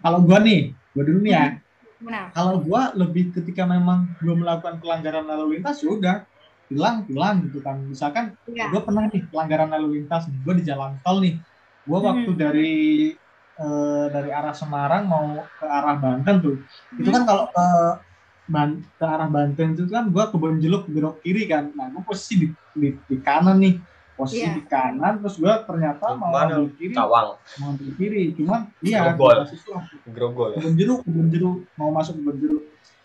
kalau 0.01 0.19
gua 0.25 0.41
nih 0.41 0.73
gua 0.91 1.03
dulu 1.05 1.19
nih 1.21 1.33
ya 1.33 1.45
nah. 2.03 2.27
kalau 2.33 2.59
gua 2.59 2.91
lebih 2.97 3.31
ketika 3.31 3.63
memang 3.63 4.09
gua 4.19 4.35
melakukan 4.35 4.81
pelanggaran 4.81 5.23
lalu 5.29 5.57
lintas 5.57 5.79
ya 5.79 5.89
udah 5.93 6.17
hilang 6.67 7.05
hilang 7.05 7.45
gitu 7.47 7.61
kan 7.61 7.77
misalkan 7.85 8.33
ya. 8.49 8.73
gua 8.73 8.81
pernah 8.81 9.05
nih 9.07 9.23
pelanggaran 9.29 9.69
lalu 9.69 10.01
lintas 10.01 10.25
gua 10.41 10.53
di 10.57 10.63
jalan 10.65 10.97
tol 11.05 11.21
nih 11.21 11.37
gua 11.85 11.99
waktu 12.11 12.31
hmm. 12.33 12.39
dari 12.41 12.73
eh, 13.59 14.05
dari 14.09 14.29
arah 14.33 14.55
Semarang 14.55 15.03
mau 15.05 15.41
ke 15.59 15.65
arah 15.65 15.95
Banten 15.99 16.35
tuh. 16.41 16.57
Itu 16.97 17.09
kan 17.09 17.23
kalau 17.27 17.49
ke 17.51 17.65
Ban 18.43 18.83
ke 18.99 19.05
arah 19.05 19.29
Banten 19.31 19.77
itu 19.77 19.87
kan 19.87 20.11
gua 20.11 20.27
kebun 20.27 20.59
jeruk 20.59 20.89
belok 20.89 21.23
kiri 21.23 21.47
kan. 21.47 21.71
Nah 21.73 21.89
gua 21.93 22.03
posisi 22.03 22.45
di, 22.45 22.47
di, 22.75 22.89
di 22.95 23.17
kanan 23.21 23.61
nih. 23.61 23.77
Posisi 24.13 24.45
yeah. 24.45 24.53
di 24.53 24.63
kanan 24.69 25.25
terus 25.25 25.41
gua 25.41 25.65
ternyata 25.65 26.13
mau 26.13 26.33
ambil 26.33 26.69
kiri. 26.75 26.93
Cawang. 26.93 27.39
Mau 27.61 27.67
ambil 27.73 27.89
kiri. 27.97 28.33
Cuman 28.35 28.69
iya 28.83 29.13
Grogol. 29.13 29.47
Grogol 30.09 30.49
ya? 30.53 30.57
kebun 30.61 30.73
jeruk 30.77 30.99
kebun 31.07 31.27
jeruk 31.31 31.57
mau 31.77 31.89
masuk 31.93 32.19
kebun 32.19 32.37
jeruk 32.39 32.63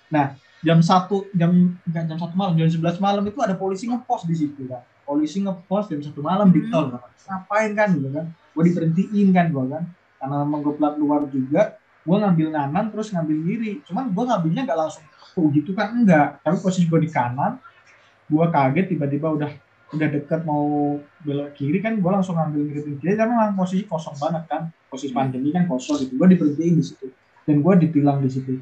nah 0.09 0.33
jam 0.64 0.81
satu 0.81 1.28
jam 1.37 1.76
jam 1.85 2.17
satu 2.17 2.33
malam 2.33 2.57
jam 2.57 2.64
sebelas 2.73 2.97
malam 2.97 3.21
itu 3.28 3.37
ada 3.45 3.52
polisi 3.52 3.85
ngepost 3.85 4.25
di 4.25 4.40
situ 4.40 4.64
kan 4.64 4.81
polisi 5.05 5.45
ngepost 5.45 5.93
jam 5.93 6.00
satu 6.00 6.25
malam 6.25 6.49
di 6.49 6.64
hmm. 6.64 6.73
tol 6.73 6.88
kan 6.88 7.05
ngapain 7.28 7.71
kan 7.76 7.88
gitu 7.93 8.09
kan? 8.09 8.26
Gue 8.57 8.62
diberhentiin 8.73 9.28
kan 9.37 9.47
gue 9.52 9.64
kan 9.69 9.85
karena 10.19 10.37
memang 10.43 10.61
gue 10.67 10.75
plat 10.75 10.95
luar 10.99 11.27
juga 11.31 11.79
gue 12.09 12.17
ngambil 12.17 12.49
kanan 12.57 12.85
terus 12.89 13.09
ngambil 13.13 13.37
kiri. 13.45 13.73
Cuman 13.85 14.05
gue 14.17 14.25
ngambilnya 14.25 14.63
nggak 14.65 14.79
langsung 14.79 15.05
oh 15.37 15.47
gitu 15.53 15.71
kan? 15.77 15.93
Enggak. 15.93 16.41
Tapi 16.41 16.57
posisi 16.65 16.89
gue 16.89 17.01
di 17.05 17.11
kanan 17.13 17.61
gue 18.29 18.45
kaget 18.53 18.87
tiba-tiba 18.93 19.29
udah 19.33 19.51
udah 19.89 20.09
deket 20.13 20.45
mau 20.45 21.01
belok 21.25 21.57
kiri 21.57 21.81
kan 21.81 21.97
gue 21.97 22.11
langsung 22.11 22.37
ngambil 22.41 22.61
kiri 22.73 22.81
kiri. 22.97 23.13
Karena 23.13 23.33
memang 23.37 23.57
posisi 23.61 23.85
kosong 23.85 24.17
banget 24.17 24.45
kan. 24.49 24.63
Posisi 24.89 25.13
pandemi 25.13 25.53
kan 25.53 25.69
kosong 25.69 26.09
gitu. 26.09 26.17
Gue 26.17 26.29
diberhentiin 26.33 26.75
di 26.81 26.85
situ. 26.85 27.07
Dan 27.45 27.61
gue 27.61 27.75
ditilang 27.85 28.25
di 28.25 28.31
situ. 28.33 28.57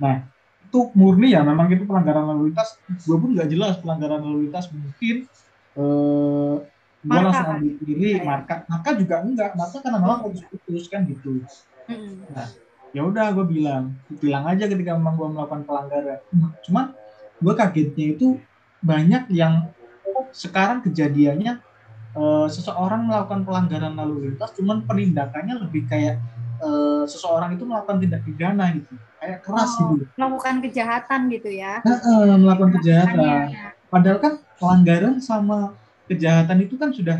Nah 0.00 0.24
itu 0.64 0.80
murni 0.96 1.36
ya. 1.36 1.44
Memang 1.44 1.68
itu 1.68 1.84
pelanggaran 1.84 2.24
lalu 2.32 2.52
lintas. 2.52 2.80
Gue 3.04 3.20
pun 3.20 3.36
nggak 3.36 3.48
jelas 3.52 3.76
pelanggaran 3.84 4.24
lalu 4.24 4.48
lintas 4.48 4.72
mungkin 4.72 5.28
eh, 5.76 6.56
gue 7.06 7.20
langsung 7.22 7.48
ambil 7.54 7.72
kiri 7.78 8.18
ya, 8.18 8.20
marka. 8.26 8.54
Marka 8.66 8.90
juga 8.98 9.14
enggak. 9.22 9.50
Marka 9.54 9.76
karena 9.78 9.98
memang 10.02 10.18
harus 10.26 10.42
putus 10.50 10.90
kan 10.90 11.06
gitu. 11.06 11.40
Nah 12.34 12.48
ya 12.96 13.04
udah 13.04 13.28
gue 13.36 13.44
bilang 13.44 13.92
bilang 14.16 14.48
aja 14.48 14.64
ketika 14.64 14.96
memang 14.96 15.20
gue 15.20 15.28
melakukan 15.28 15.62
pelanggaran. 15.68 16.20
Cuman 16.64 16.96
gue 17.44 17.54
kagetnya 17.54 18.06
itu 18.16 18.40
banyak 18.80 19.28
yang 19.36 19.68
sekarang 20.32 20.80
kejadiannya 20.80 21.60
uh, 22.16 22.48
seseorang 22.48 23.04
melakukan 23.04 23.44
pelanggaran 23.44 23.92
lalu 24.00 24.32
lintas 24.32 24.56
cuman 24.56 24.88
penindakannya 24.88 25.60
lebih 25.60 25.84
kayak 25.84 26.16
uh, 26.64 27.04
seseorang 27.04 27.52
itu 27.52 27.68
melakukan 27.68 28.00
tindak 28.00 28.24
pidana 28.24 28.72
gitu. 28.72 28.96
Kayak 29.20 29.38
keras 29.44 29.72
oh, 29.80 29.96
gitu. 29.96 30.04
melakukan 30.16 30.54
kejahatan 30.64 31.20
gitu 31.32 31.50
ya? 31.52 31.84
Nah, 31.84 31.98
uh, 32.00 32.36
melakukan 32.40 32.72
kejahatan 32.80 33.52
padahal 33.86 34.18
kan 34.18 34.34
pelanggaran 34.56 35.16
sama 35.20 35.76
kejahatan 36.06 36.58
itu 36.62 36.74
kan 36.78 36.90
sudah 36.90 37.18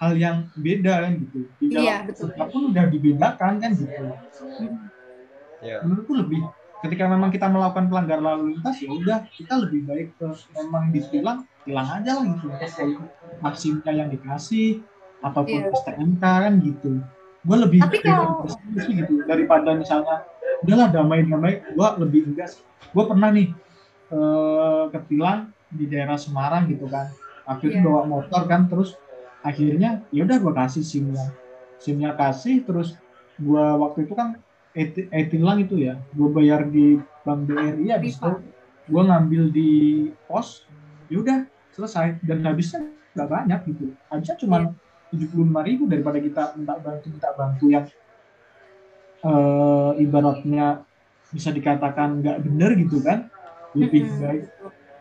hal 0.00 0.12
yang 0.18 0.48
beda 0.58 1.06
kan 1.06 1.12
gitu. 1.20 1.38
Di 1.62 1.66
dalam 1.70 1.84
iya, 1.84 1.96
betul. 2.04 2.28
pun 2.34 2.62
udah 2.74 2.84
dibedakan 2.90 3.52
kan 3.62 3.70
gitu. 3.76 4.02
Ya. 5.62 5.78
Menurutku 5.86 6.12
lebih 6.18 6.42
ketika 6.82 7.06
memang 7.06 7.30
kita 7.30 7.46
melakukan 7.46 7.86
pelanggaran 7.86 8.24
lalu 8.26 8.42
lintas 8.58 8.82
ya 8.82 8.90
udah 8.90 9.18
kita 9.30 9.54
lebih 9.62 9.86
baik 9.86 10.08
ke 10.18 10.26
memang 10.58 10.90
ditilang 10.90 11.46
tilang 11.62 11.86
aja 11.86 12.18
lah 12.18 12.24
gitu 12.26 12.50
maksimnya 13.38 13.92
yang 13.94 14.10
dikasih 14.10 14.82
ataupun 15.22 15.62
Iya. 15.62 15.70
STNK 15.78 16.18
kan 16.26 16.54
gitu 16.58 16.98
gue 17.42 17.56
lebih 17.58 17.78
Tapi 17.86 18.02
kalau- 18.02 18.50
sih 18.82 18.94
gitu 18.98 19.22
daripada 19.30 19.78
misalnya 19.78 20.26
udahlah 20.66 20.90
damai 20.90 21.22
damai 21.22 21.62
gue 21.62 21.88
lebih 22.02 22.34
enggak 22.34 22.50
sih 22.50 22.66
gue 22.66 23.04
pernah 23.06 23.30
nih 23.30 23.54
eh, 24.10 24.84
ketilang 24.90 25.54
di 25.70 25.86
daerah 25.86 26.18
Semarang 26.18 26.66
gitu 26.66 26.90
kan 26.90 27.14
akhirnya 27.44 27.80
Iya. 27.82 27.86
bawa 27.88 28.02
motor 28.06 28.42
kan 28.46 28.70
terus 28.70 28.94
akhirnya 29.42 30.06
ya 30.14 30.22
udah 30.22 30.38
gue 30.38 30.52
kasih 30.54 30.84
simnya. 30.86 31.26
Simnya 31.82 32.14
kasih 32.14 32.62
terus 32.62 32.94
gue 33.40 33.64
waktu 33.82 34.06
itu 34.06 34.14
kan 34.14 34.38
eti- 34.72 35.10
e-tilang 35.10 35.58
itu 35.58 35.82
ya 35.82 35.98
gue 36.14 36.28
bayar 36.30 36.70
di 36.70 37.02
bank 37.26 37.50
BRI 37.50 37.86
habis 37.90 38.14
Pipa. 38.18 38.38
itu 38.38 38.50
gue 38.86 39.02
ngambil 39.02 39.42
di 39.50 39.70
pos 40.26 40.66
ya 41.10 41.18
udah 41.18 41.38
selesai. 41.74 42.22
Dan 42.22 42.46
habisnya 42.46 42.86
nggak 43.18 43.28
banyak 43.28 43.60
gitu. 43.74 43.84
Habisnya 44.08 44.36
cuma 44.38 44.56
tujuh 45.10 45.28
puluh 45.28 45.44
lima 45.50 45.62
ribu 45.66 45.84
daripada 45.90 46.18
kita 46.22 46.54
minta 46.56 46.78
bantu 46.78 47.06
minta 47.10 47.30
bantu 47.36 47.64
yang 47.68 47.84
eh, 49.22 49.92
ibaratnya 50.02 50.82
bisa 51.32 51.50
dikatakan 51.50 52.22
nggak 52.22 52.38
bener 52.46 52.70
gitu 52.78 53.02
kan. 53.02 53.28
Lebih 53.72 54.04
baik 54.20 54.42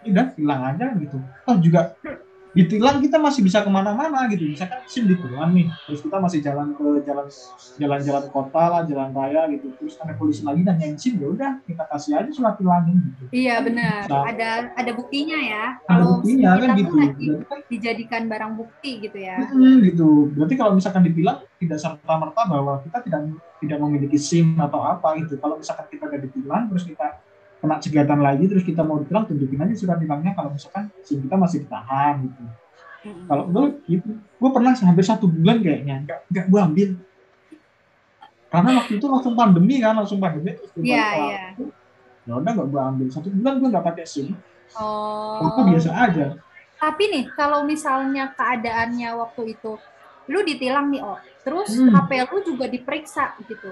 udah 0.01 0.33
hilang 0.33 0.61
aja 0.73 0.85
gitu. 0.97 1.17
Oh 1.45 1.55
juga 1.59 1.93
ditilang 2.51 2.99
kita 2.99 3.17
masih 3.17 3.41
bisa 3.41 3.63
ke 3.63 3.69
mana-mana 3.71 4.27
gitu 4.27 4.45
misalkan 4.45 4.83
sim 4.85 5.07
ditilang 5.07 5.55
nih 5.55 5.71
terus 5.87 6.03
kita 6.03 6.17
masih 6.19 6.39
jalan 6.43 6.75
ke 6.75 6.87
jalan 7.07 7.27
jalan-jalan 7.79 8.23
kota 8.29 8.63
lah 8.67 8.81
jalan 8.85 9.09
raya 9.15 9.47
gitu 9.55 9.71
terus 9.79 9.95
ada 9.97 10.13
polisi 10.19 10.43
lagi 10.43 10.61
nanyain 10.61 10.99
sim 10.99 11.15
ya 11.15 11.27
udah 11.31 11.51
kita 11.63 11.83
kasih 11.87 12.19
aja 12.19 12.31
surat 12.31 12.55
tilangin 12.59 12.99
gitu 12.99 13.31
Iya 13.31 13.63
benar. 13.63 14.05
Nah. 14.11 14.23
Ada 14.27 14.49
ada 14.75 14.91
buktinya 14.91 15.39
ya. 15.39 15.65
ada 15.79 15.87
Kalau 15.87 16.05
buktinya 16.19 16.49
kita 16.51 16.61
kan 16.61 16.77
gitu 16.77 16.93
lagi 16.99 17.27
kan 17.47 17.59
dijadikan 17.71 18.21
barang 18.27 18.53
bukti 18.59 18.91
gitu 18.99 19.17
ya. 19.17 19.39
Hmm, 19.39 19.79
gitu. 19.87 20.29
Berarti 20.35 20.55
kalau 20.59 20.75
misalkan 20.75 21.07
ditilang 21.07 21.47
tidak 21.55 21.79
serta 21.79 22.13
merta 22.19 22.41
bahwa 22.43 22.83
kita 22.83 22.99
tidak 23.07 23.21
tidak 23.63 23.77
memiliki 23.79 24.17
SIM 24.19 24.59
atau 24.59 24.83
apa 24.83 25.15
gitu. 25.23 25.39
Kalau 25.39 25.55
misalkan 25.57 25.87
kita 25.87 26.03
udah 26.11 26.19
ditilang 26.19 26.63
terus 26.67 26.83
kita 26.83 27.07
kena 27.61 27.77
cegatan 27.77 28.19
lagi 28.25 28.49
terus 28.49 28.65
kita 28.65 28.81
mau 28.81 28.97
ditilang 28.97 29.29
tunjukin 29.29 29.61
aja 29.61 29.75
surat 29.77 30.01
tilangnya 30.01 30.33
kalau 30.33 30.49
misalkan 30.49 30.89
SIM 31.05 31.21
kita 31.21 31.37
masih 31.37 31.57
ditahan 31.61 32.25
gitu. 32.25 32.41
Mm-mm. 33.01 33.25
Kalau 33.29 33.43
gue 33.49 33.65
gitu, 33.85 34.09
gue 34.17 34.49
pernah 34.49 34.73
hampir 34.73 35.05
satu 35.05 35.25
bulan 35.29 35.61
kayaknya 35.61 35.95
nggak 36.05 36.19
nggak 36.33 36.45
gue 36.49 36.59
ambil. 36.59 36.89
Karena 38.51 38.69
waktu 38.83 38.93
itu 38.99 39.05
langsung 39.07 39.33
pandemi 39.37 39.75
kan, 39.79 39.93
langsung 39.95 40.17
pandemi 40.17 40.57
terus 40.57 40.71
gue 40.73 40.83
Iya, 40.89 41.07
iya. 41.17 41.41
Lampung. 41.53 41.71
Ya 42.25 42.33
udah 42.37 42.51
nggak 42.57 42.67
gue 42.73 42.81
ambil 42.81 43.07
satu 43.13 43.27
bulan 43.29 43.53
gue 43.61 43.67
nggak 43.69 43.85
pakai 43.93 44.05
SIM. 44.09 44.27
Oh. 44.73 45.45
Apa 45.45 45.61
biasa 45.69 45.89
aja. 45.93 46.25
Tapi 46.81 47.03
nih 47.13 47.25
kalau 47.37 47.61
misalnya 47.61 48.33
keadaannya 48.33 49.09
waktu 49.21 49.53
itu 49.53 49.77
lu 50.29 50.39
ditilang 50.41 50.89
nih 50.89 51.01
oh, 51.01 51.17
terus 51.45 51.77
Hmm. 51.77 51.93
HP 51.93 52.25
lu 52.25 52.41
juga 52.41 52.65
diperiksa 52.65 53.37
gitu. 53.45 53.69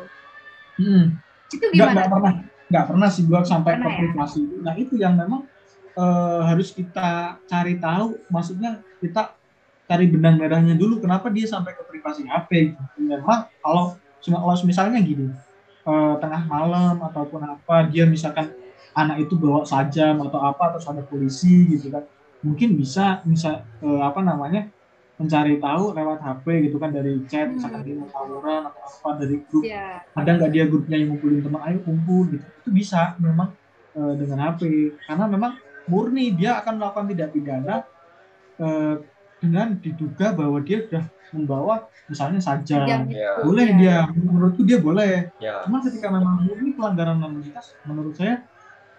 Hmm. 0.77 1.17
Itu 1.49 1.65
nggak 1.65 1.73
gimana? 1.73 1.93
nggak 2.05 2.09
pernah 2.13 2.33
nggak 2.69 2.85
pernah 2.85 3.09
sih 3.09 3.25
gua 3.25 3.41
sampai 3.41 3.81
Pernah 3.81 3.93
ke 3.97 4.05
ya? 4.13 4.57
nah 4.61 4.73
itu 4.77 4.93
yang 4.95 5.17
memang 5.17 5.45
eh, 5.97 6.41
harus 6.45 6.69
kita 6.71 7.41
cari 7.49 7.81
tahu 7.81 8.17
maksudnya 8.29 8.79
kita 9.01 9.33
cari 9.89 10.05
benang 10.05 10.37
merahnya 10.37 10.77
dulu 10.77 11.01
kenapa 11.01 11.33
dia 11.33 11.49
sampai 11.49 11.73
ke 11.73 11.81
privasi 11.89 12.29
HP 12.29 12.77
gitu. 12.77 12.81
memang 13.01 13.49
kalau 13.65 13.97
kalau 14.21 14.55
misalnya 14.63 15.01
gini 15.01 15.33
eh, 15.85 16.13
tengah 16.21 16.45
malam 16.45 17.01
ataupun 17.01 17.41
apa 17.41 17.89
dia 17.89 18.05
misalkan 18.05 18.53
anak 18.93 19.25
itu 19.25 19.33
bawa 19.37 19.65
sajam 19.65 20.21
atau 20.29 20.39
apa 20.41 20.77
terus 20.77 20.85
ada 20.89 21.01
polisi 21.01 21.73
gitu 21.73 21.89
kan 21.89 22.05
mungkin 22.45 22.77
bisa 22.77 23.25
bisa 23.25 23.65
eh, 23.81 24.01
apa 24.05 24.21
namanya 24.21 24.69
mencari 25.19 25.59
tahu 25.59 25.91
lewat 25.91 26.17
HP 26.17 26.45
gitu 26.63 26.77
kan 26.79 26.89
dari 26.89 27.19
chat 27.27 27.45
Hmm. 27.45 27.59
misalkan 27.59 27.81
dia 27.83 27.93
mau 27.93 28.07
tawuran 28.07 28.61
atau 28.65 28.81
apa 28.81 29.09
dari 29.19 29.35
grup 29.43 29.63
Iya. 29.63 29.99
ada 30.15 30.29
nggak 30.33 30.49
dia 30.49 30.63
grupnya 30.65 30.95
yang 30.95 31.09
ngumpulin 31.11 31.41
teman 31.41 31.61
ayo 31.61 31.77
kumpul 31.83 32.23
gitu 32.29 32.45
itu 32.47 32.69
bisa 32.71 33.19
memang 33.19 33.51
eh, 33.91 34.13
dengan 34.15 34.37
HP 34.47 34.59
karena 35.03 35.25
memang 35.25 35.51
murni 35.85 36.31
dia 36.31 36.57
akan 36.57 36.73
melakukan 36.77 37.05
tindak 37.05 37.29
pidana 37.29 37.75
eh, 38.57 38.95
dengan 39.39 39.67
diduga 39.75 40.31
bahwa 40.31 40.59
dia 40.59 40.83
sudah 40.83 41.03
membawa 41.29 41.75
misalnya 42.05 42.39
saja 42.39 42.75
gitu. 42.79 43.11
Ya. 43.11 43.37
boleh 43.39 43.67
Iya. 43.67 43.77
dia 43.77 43.95
menurutku 44.09 44.61
dia 44.63 44.79
boleh 44.79 45.29
Ya, 45.37 45.61
cuma 45.61 45.77
ketika 45.79 46.07
memang 46.09 46.41
murni 46.41 46.71
pelanggaran 46.73 47.19
lalu 47.19 47.43
lintas 47.43 47.75
menurut 47.83 48.15
saya 48.15 48.47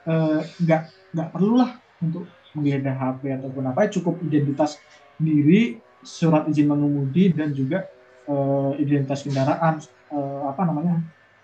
eh, 0.05 0.41
nggak 0.59 0.83
nggak 1.11 1.29
perlulah 1.31 1.71
untuk 1.99 2.25
menggeledah 2.53 2.93
HP 2.95 3.23
ataupun 3.33 3.65
apa 3.65 3.89
cukup 3.89 4.21
identitas 4.21 4.77
diri 5.17 5.81
surat 6.01 6.49
izin 6.49 6.69
mengemudi 6.69 7.33
dan 7.33 7.53
juga 7.53 7.85
eh, 8.27 8.73
identitas 8.81 9.25
kendaraan 9.25 9.81
eh, 10.11 10.43
apa 10.49 10.63
namanya 10.65 11.01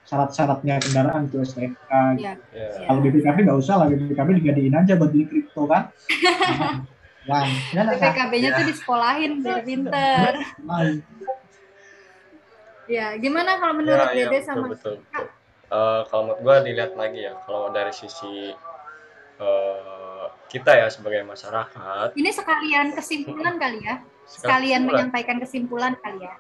syarat-syaratnya 0.07 0.79
kendaraan 0.79 1.27
itu 1.27 1.43
STNK 1.43 1.91
Iya. 2.17 2.33
ya. 2.55 2.69
kalau 2.87 3.01
BPKB 3.03 3.37
nggak 3.43 3.59
usah 3.59 3.75
lah 3.83 3.87
BPKB 3.91 4.29
digadiin 4.39 4.75
aja 4.75 4.95
buat 4.95 5.11
beli 5.11 5.27
kripto 5.27 5.67
kan 5.67 5.91
Nah, 7.27 7.43
ya, 7.75 7.83
nah, 7.83 7.99
PKB-nya 7.99 8.55
tuh 8.55 8.65
disekolahin 8.71 9.43
biar 9.43 9.67
pinter. 9.67 10.31
nah, 10.63 10.87
Ya, 12.87 13.19
gimana 13.19 13.59
kalau 13.59 13.75
menurut 13.83 14.15
Ya, 14.15 14.15
ya, 14.15 14.31
Dede 14.31 14.39
betul, 14.39 14.47
sama 14.47 14.67
betul, 14.71 14.95
betul. 15.03 15.27
Eh, 15.67 16.01
kalau 16.07 16.23
menurut 16.31 16.41
gua 16.47 16.57
dilihat 16.63 16.95
lagi 16.95 17.27
ya, 17.27 17.35
kalau 17.43 17.75
dari 17.75 17.91
sisi 17.91 18.55
eh, 19.43 20.25
kita 20.47 20.71
ya 20.79 20.87
sebagai 20.87 21.27
masyarakat, 21.27 22.15
ini 22.15 22.31
sekalian 22.31 22.95
kesimpulan 22.95 23.59
kali 23.59 23.83
ya? 23.83 23.99
Sekalian 24.27 24.83
kesimpulan. 24.83 24.87
menyampaikan 24.87 25.37
kesimpulan 25.39 25.93
kali 26.03 26.27
ya. 26.27 26.37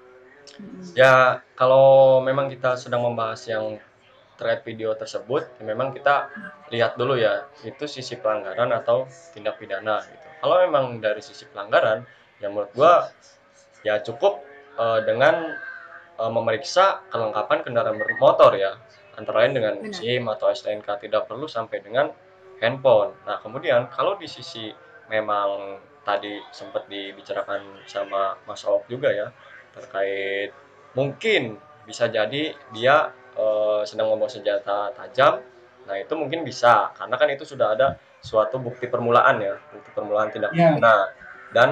Ya, 0.94 1.14
kalau 1.59 2.18
memang 2.22 2.51
kita 2.51 2.79
sedang 2.79 3.03
membahas 3.03 3.42
yang 3.51 3.83
terkait 4.37 4.62
video 4.62 4.92
tersebut, 4.94 5.49
ya 5.59 5.64
memang 5.64 5.96
kita 5.96 6.29
lihat 6.70 6.94
dulu 7.01 7.16
ya, 7.16 7.49
itu 7.64 7.88
sisi 7.88 8.20
pelanggaran 8.20 8.70
atau 8.70 9.09
tindak 9.33 9.57
pidana 9.57 10.05
gitu. 10.05 10.27
Kalau 10.44 10.57
memang 10.62 11.01
dari 11.01 11.25
sisi 11.25 11.49
pelanggaran, 11.49 12.05
ya 12.38 12.53
menurut 12.53 12.70
gua 12.77 13.11
ya 13.83 13.99
cukup 14.05 14.44
eh, 14.77 15.01
dengan 15.09 15.57
eh, 16.20 16.31
memeriksa 16.31 17.07
kelengkapan 17.11 17.64
kendaraan 17.64 17.96
bermotor 17.96 18.55
ya, 18.55 18.77
antara 19.16 19.44
lain 19.44 19.57
dengan 19.57 19.75
Benar. 19.81 19.96
SIM 19.96 20.22
atau 20.29 20.46
STNK 20.53 21.09
tidak 21.09 21.27
perlu 21.27 21.49
sampai 21.49 21.81
dengan 21.81 22.12
handphone. 22.61 23.16
Nah, 23.25 23.40
kemudian 23.40 23.88
kalau 23.88 24.20
di 24.20 24.29
sisi 24.29 24.72
memang 25.09 25.81
tadi 26.07 26.38
sempat 26.55 26.87
dibicarakan 26.87 27.83
sama 27.83 28.38
Mas 28.47 28.62
Awok 28.62 28.87
juga 28.87 29.11
ya, 29.11 29.35
terkait 29.75 30.55
mungkin 30.95 31.59
bisa 31.85 32.07
jadi 32.09 32.55
dia 32.73 32.97
eh, 33.37 33.83
sedang 33.85 34.14
membawa 34.14 34.31
senjata 34.31 34.95
tajam 34.95 35.42
nah 35.87 35.95
itu 35.95 36.19
mungkin 36.19 36.42
bisa 36.42 36.90
karena 36.99 37.14
kan 37.14 37.31
itu 37.31 37.47
sudah 37.47 37.79
ada 37.79 37.95
suatu 38.19 38.59
bukti 38.59 38.90
permulaan 38.90 39.38
ya 39.38 39.55
bukti 39.71 39.90
permulaan 39.95 40.35
tindak 40.35 40.51
Ya. 40.51 40.75
pidana 40.75 40.97
dan 41.55 41.71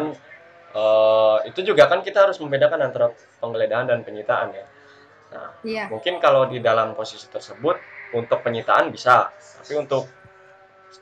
eh, 0.71 1.37
itu 1.51 1.67
juga 1.67 1.91
kan 1.91 1.99
kita 2.07 2.29
harus 2.29 2.39
membedakan 2.39 2.79
antara 2.79 3.11
penggeledahan 3.43 3.91
dan 3.91 4.07
penyitaan 4.07 4.55
ya 4.55 4.67
nah 5.35 5.51
Iya. 5.67 5.85
mungkin 5.91 6.23
kalau 6.23 6.47
di 6.47 6.63
dalam 6.63 6.95
posisi 6.95 7.27
tersebut 7.27 7.75
untuk 8.15 8.39
penyitaan 8.47 8.95
bisa 8.95 9.35
tapi 9.35 9.75
untuk 9.75 10.07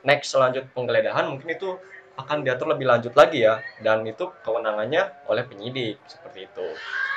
next 0.01 0.33
selanjut 0.33 0.65
penggeledahan 0.73 1.29
mungkin 1.29 1.53
itu 1.53 1.77
akan 2.13 2.45
diatur 2.45 2.69
lebih 2.73 2.85
lanjut 2.85 3.13
lagi 3.17 3.41
ya 3.41 3.57
dan 3.81 4.05
itu 4.05 4.29
kewenangannya 4.45 5.25
oleh 5.31 5.43
penyidik 5.49 5.97
seperti 6.05 6.45
itu 6.49 6.67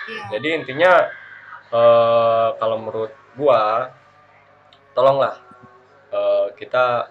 Iya. 0.07 0.39
jadi 0.39 0.49
intinya 0.63 0.93
eh, 1.75 2.49
kalau 2.63 2.79
menurut 2.79 3.11
gua 3.35 3.91
tolonglah 4.95 5.35
eh, 6.15 6.47
kita 6.57 7.11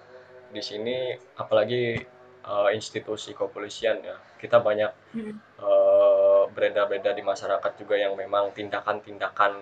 di 0.50 0.62
sini 0.64 1.12
apalagi 1.36 2.00
eh, 2.42 2.68
institusi 2.74 3.36
kepolisian 3.36 4.00
ya 4.02 4.16
kita 4.40 4.60
banyak 4.60 4.92
Mm. 5.16 5.32
eh, 5.60 6.42
beredar-beredar 6.52 7.16
di 7.16 7.24
masyarakat 7.24 7.72
juga 7.80 7.96
yang 7.96 8.12
memang 8.16 8.52
tindakan-tindakan 8.52 9.52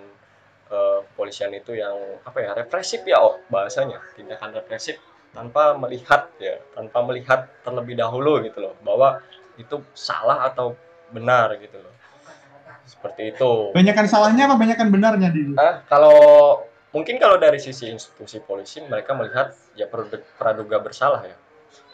eh, 0.70 0.98
kepolisian 1.10 1.52
itu 1.54 1.74
yang 1.78 1.94
apa 2.26 2.38
ya 2.42 2.50
represif 2.54 3.02
ya 3.06 3.18
oh 3.22 3.38
bahasanya 3.50 3.98
tindakan 4.18 4.50
represif 4.58 4.98
tanpa 5.34 5.74
melihat 5.76 6.30
ya 6.38 6.62
tanpa 6.72 7.02
melihat 7.02 7.50
terlebih 7.66 7.98
dahulu 7.98 8.40
gitu 8.46 8.62
loh 8.62 8.74
bahwa 8.86 9.18
itu 9.58 9.82
salah 9.92 10.46
atau 10.46 10.78
benar 11.10 11.58
gitu 11.58 11.76
loh 11.78 11.94
seperti 12.86 13.34
itu 13.34 13.74
banyakan 13.74 14.06
salahnya 14.06 14.46
apa 14.46 14.56
banyakan 14.60 14.88
benarnya 14.92 15.28
Didi? 15.32 15.56
Ah, 15.56 15.82
kalau 15.88 16.60
mungkin 16.94 17.18
kalau 17.18 17.36
dari 17.40 17.58
sisi 17.58 17.90
institusi 17.90 18.38
polisi 18.38 18.78
mereka 18.86 19.16
melihat 19.18 19.50
ya 19.74 19.90
praduga, 20.38 20.78
bersalah 20.78 21.26
ya. 21.26 21.36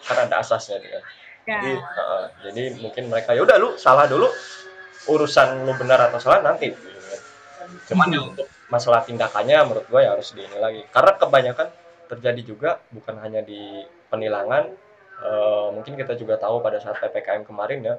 Karena 0.05 0.29
ada 0.29 0.37
asasnya 0.45 0.79
dia. 0.79 1.01
Jadi, 1.49 1.73
Ya. 1.73 1.83
uh, 1.83 2.25
jadi 2.47 2.77
mungkin 2.79 3.09
mereka 3.09 3.33
ya 3.33 3.43
udah 3.43 3.57
lu 3.57 3.75
salah 3.81 4.05
dulu 4.05 4.29
urusan 5.09 5.65
lu 5.65 5.73
benar 5.81 6.13
atau 6.13 6.21
salah 6.21 6.45
nanti. 6.45 6.69
gitu 6.69 7.01
kan. 7.01 7.21
Cuman 7.89 8.07
ya 8.13 8.21
untuk 8.21 8.47
masalah 8.69 9.03
tindakannya 9.03 9.57
menurut 9.65 9.89
gua 9.89 10.05
ya 10.05 10.11
harus 10.15 10.37
di 10.37 10.45
ini 10.45 10.59
lagi. 10.61 10.85
Karena 10.93 11.17
kebanyakan 11.17 11.67
terjadi 12.11 12.43
juga 12.43 12.71
bukan 12.91 13.23
hanya 13.23 13.47
di 13.47 13.87
penilangan 14.11 14.75
eh, 15.23 15.69
mungkin 15.71 15.95
kita 15.95 16.19
juga 16.19 16.35
tahu 16.43 16.59
pada 16.59 16.83
saat 16.83 16.99
ppkm 16.99 17.47
kemarin 17.47 17.81
ya 17.87 17.95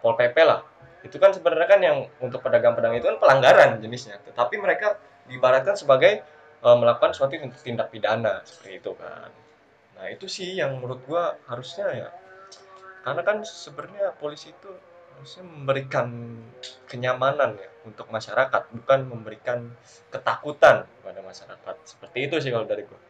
pol 0.00 0.16
pp 0.16 0.36
lah. 0.40 0.64
Itu 1.04 1.16
kan 1.16 1.32
sebenarnya 1.32 1.68
kan 1.68 1.80
yang 1.80 1.98
untuk 2.20 2.44
pedagang-pedagang 2.44 3.00
itu 3.00 3.08
kan 3.08 3.18
pelanggaran 3.20 3.70
jenisnya. 3.80 4.20
Tetapi 4.24 4.56
mereka 4.60 4.96
diibaratkan 5.28 5.76
sebagai 5.76 6.24
eh, 6.64 6.76
melakukan 6.80 7.12
suatu 7.12 7.36
tindak 7.60 7.92
pidana 7.92 8.40
seperti 8.48 8.80
itu 8.80 8.92
kan. 8.96 9.28
Nah 10.00 10.08
itu 10.08 10.26
sih 10.26 10.56
yang 10.56 10.80
menurut 10.80 11.04
gua 11.04 11.36
harusnya 11.44 11.92
ya 11.92 12.08
karena 13.00 13.24
kan 13.24 13.40
sebenarnya 13.44 14.12
polisi 14.20 14.52
itu 14.52 14.68
harusnya 15.16 15.44
memberikan 15.44 16.36
kenyamanan 16.84 17.56
ya 17.56 17.70
untuk 17.88 18.12
masyarakat 18.12 18.72
bukan 18.76 19.00
memberikan 19.08 19.72
ketakutan 20.12 20.84
kepada 21.00 21.20
masyarakat. 21.24 21.74
Seperti 21.84 22.18
itu 22.28 22.36
sih 22.40 22.52
kalau 22.52 22.64
dari 22.68 22.84
gua 22.88 23.09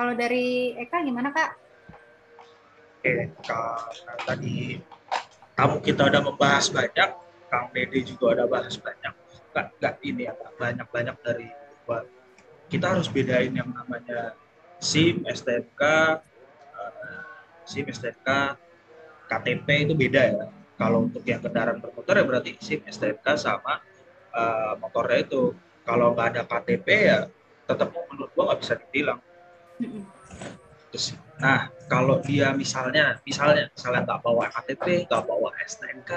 Kalau 0.00 0.16
dari 0.16 0.72
Eka 0.80 1.04
gimana 1.04 1.28
kak? 1.28 1.60
Karena 3.04 4.16
tadi 4.24 4.80
tamu 5.52 5.76
kita 5.84 6.08
udah 6.08 6.24
membahas 6.24 6.72
banyak, 6.72 7.10
Kang 7.52 7.68
Dede 7.76 8.00
juga 8.08 8.32
udah 8.32 8.48
bahas 8.48 8.80
banyak. 8.80 9.12
Enggak, 9.52 9.66
enggak 9.76 9.94
ini 10.00 10.24
ya, 10.24 10.32
banyak-banyak 10.56 11.16
dari 11.20 11.52
gua. 11.84 12.08
Kita 12.72 12.96
harus 12.96 13.12
bedain 13.12 13.52
yang 13.52 13.68
namanya 13.76 14.32
SIM, 14.80 15.20
STNK, 15.28 15.82
eh, 16.80 17.20
SIM, 17.68 17.84
STNK, 17.92 18.56
KTP 19.28 19.84
itu 19.84 19.92
beda 19.92 20.22
ya. 20.32 20.48
Kalau 20.80 21.12
untuk 21.12 21.28
yang 21.28 21.44
kendaraan 21.44 21.76
bermotor 21.76 22.16
ya 22.16 22.24
berarti 22.24 22.56
SIM, 22.56 22.88
STNK 22.88 23.36
sama 23.36 23.84
eh, 24.32 24.72
motornya 24.80 25.28
itu. 25.28 25.52
Kalau 25.84 26.16
nggak 26.16 26.26
ada 26.32 26.42
KTP 26.48 26.88
ya 26.88 27.28
tetap 27.70 27.88
menurut 28.10 28.30
gua 28.34 28.44
nggak 28.50 28.60
bisa 28.66 28.74
ditilang. 28.76 29.20
Terus, 30.90 31.14
nah 31.38 31.70
kalau 31.86 32.18
dia 32.20 32.50
misalnya, 32.50 33.22
misalnya, 33.22 33.70
misalnya 33.70 34.00
nggak 34.10 34.20
bawa 34.26 34.50
KTP, 34.50 35.06
nggak 35.06 35.22
bawa 35.22 35.48
STNK, 35.62 36.10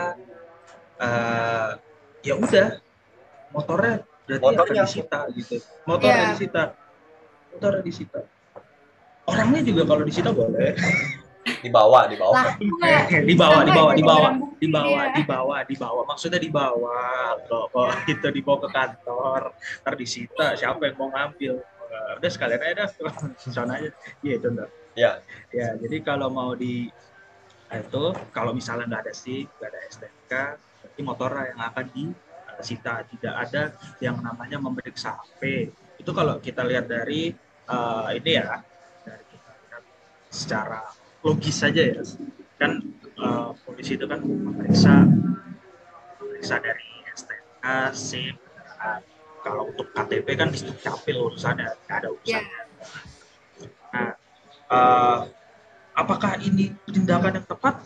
eh, 0.97 1.69
ya 2.25 2.33
udah, 2.35 2.67
motornya 3.53 4.01
berarti 4.25 4.43
Motornya. 4.43 4.81
akan 4.81 4.87
disita 4.89 5.19
gitu. 5.37 5.55
Motornya 5.85 6.23
Iya. 6.23 6.31
disita, 6.33 6.61
motornya 7.53 7.81
disita. 7.85 8.19
Orangnya 9.23 9.61
juga 9.63 9.83
kalau 9.87 10.03
disita 10.03 10.29
boleh. 10.33 10.73
dibawa 11.43 12.07
dibawa 12.07 12.33
Lah, 12.33 12.55
itu 12.63 12.75
nggak- 12.79 13.27
dibawa, 13.27 13.59
Sampai 13.59 13.67
dibawa, 13.67 13.91
dibawa, 13.95 14.29
dibawa, 14.59 15.03
dibawa, 15.13 15.57
dibawa. 15.67 16.01
Maksudnya 16.07 16.39
dibawa, 16.39 16.99
kok, 17.47 17.65
kok 17.71 17.89
gitu 18.07 18.27
dibawa 18.31 18.57
ke 18.63 18.69
kantor, 18.71 19.41
ntar 19.83 19.93
disita. 19.99 20.45
Siapa 20.55 20.81
yang 20.87 20.95
mau 20.95 21.11
ngambil? 21.11 21.53
Eh, 21.93 22.11
udah 22.17 22.29
sekalian 22.31 22.61
aja 22.63 22.73
dah, 22.87 22.89
sana 23.37 23.77
aja. 23.77 23.91
Iya 24.23 24.33
itu 24.39 24.47
ntar. 24.49 24.69
ya 24.93 25.19
Ya, 25.51 25.73
jadi 25.77 26.05
kalau 26.05 26.29
mau 26.29 26.53
di 26.53 26.89
nah, 27.69 27.77
itu 27.81 28.03
kalau 28.29 28.53
misalnya 28.53 28.85
nggak 28.87 29.03
ada 29.09 29.13
SIM, 29.13 29.49
nggak 29.49 29.69
ada 29.69 29.79
STNK, 29.89 30.33
berarti 30.81 31.01
motor 31.01 31.31
yang 31.33 31.59
akan 31.59 31.85
disita. 32.61 32.93
Tidak 33.05 33.33
ada 33.33 33.63
yang 33.99 34.17
namanya 34.21 34.57
memeriksa 34.61 35.17
HP. 35.17 35.69
Itu 35.99 36.13
kalau 36.13 36.37
kita 36.39 36.63
lihat 36.63 36.87
dari 36.87 37.33
eh, 37.67 38.09
ini 38.15 38.31
ya, 38.31 38.61
dari 39.03 39.25
kita 39.27 39.51
lihat 39.65 39.83
secara 40.29 40.81
logis 41.23 41.55
saja 41.57 41.81
ya. 41.81 42.01
Kan 42.59 42.83
eh, 43.03 43.49
polisi 43.63 43.95
itu 43.95 44.05
kan 44.05 44.19
memeriksa 44.21 45.07
memeriksa 46.19 46.59
dari 46.59 46.87
STNK, 47.15 47.65
SIM. 47.95 48.35
Kalau 49.43 49.67
untuk 49.67 49.91
KTP 49.91 50.39
kan 50.39 50.55
di 50.55 50.59
capil 50.79 51.19
urusannya, 51.19 51.67
nggak 51.87 51.97
ada 51.99 52.09
urusannya. 52.11 52.59
Nah, 53.91 54.11
eh, 54.71 55.19
apakah 55.95 56.39
ini 56.43 56.71
tindakan 56.87 57.39
yang 57.39 57.47
tepat? 57.47 57.83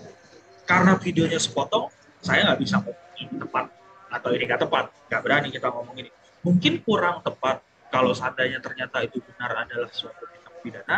Karena 0.67 1.00
videonya 1.00 1.39
sepotong, 1.39 1.88
saya 2.19 2.43
nggak 2.43 2.60
bisa 2.60 2.84
ngomong 2.84 3.13
ini 3.17 3.36
tepat 3.39 3.65
atau 4.12 4.30
ini 4.36 4.43
nggak 4.45 4.62
tepat, 4.67 4.86
nggak 5.10 5.21
berani 5.23 5.47
kita 5.50 5.67
ngomong 5.71 5.95
ini. 5.97 6.10
Mungkin 6.43 6.84
kurang 6.84 7.23
tepat 7.23 7.63
kalau 7.88 8.12
seandainya 8.12 8.60
ternyata 8.60 9.04
itu 9.04 9.23
benar 9.23 9.63
adalah 9.63 9.89
suatu 9.91 10.28
tindak 10.28 10.56
pidana, 10.63 10.97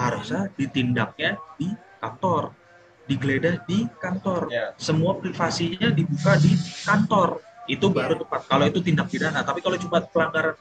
harusnya 0.00 0.48
ditindaknya 0.56 1.36
di 1.60 1.68
kantor, 2.00 2.56
digeledah 3.04 3.60
di 3.68 3.84
kantor. 4.00 4.48
ya 4.48 4.72
Semua 4.80 5.20
privasinya 5.20 5.92
dibuka 5.92 6.40
di 6.40 6.56
kantor. 6.88 7.44
Itu 7.68 7.92
baru 7.92 8.16
tepat. 8.18 8.48
Kalau 8.48 8.64
itu 8.66 8.80
tindak 8.80 9.12
pidana, 9.12 9.44
tapi 9.44 9.60
kalau 9.60 9.76
cuma 9.76 10.00
pelanggaran 10.02 10.56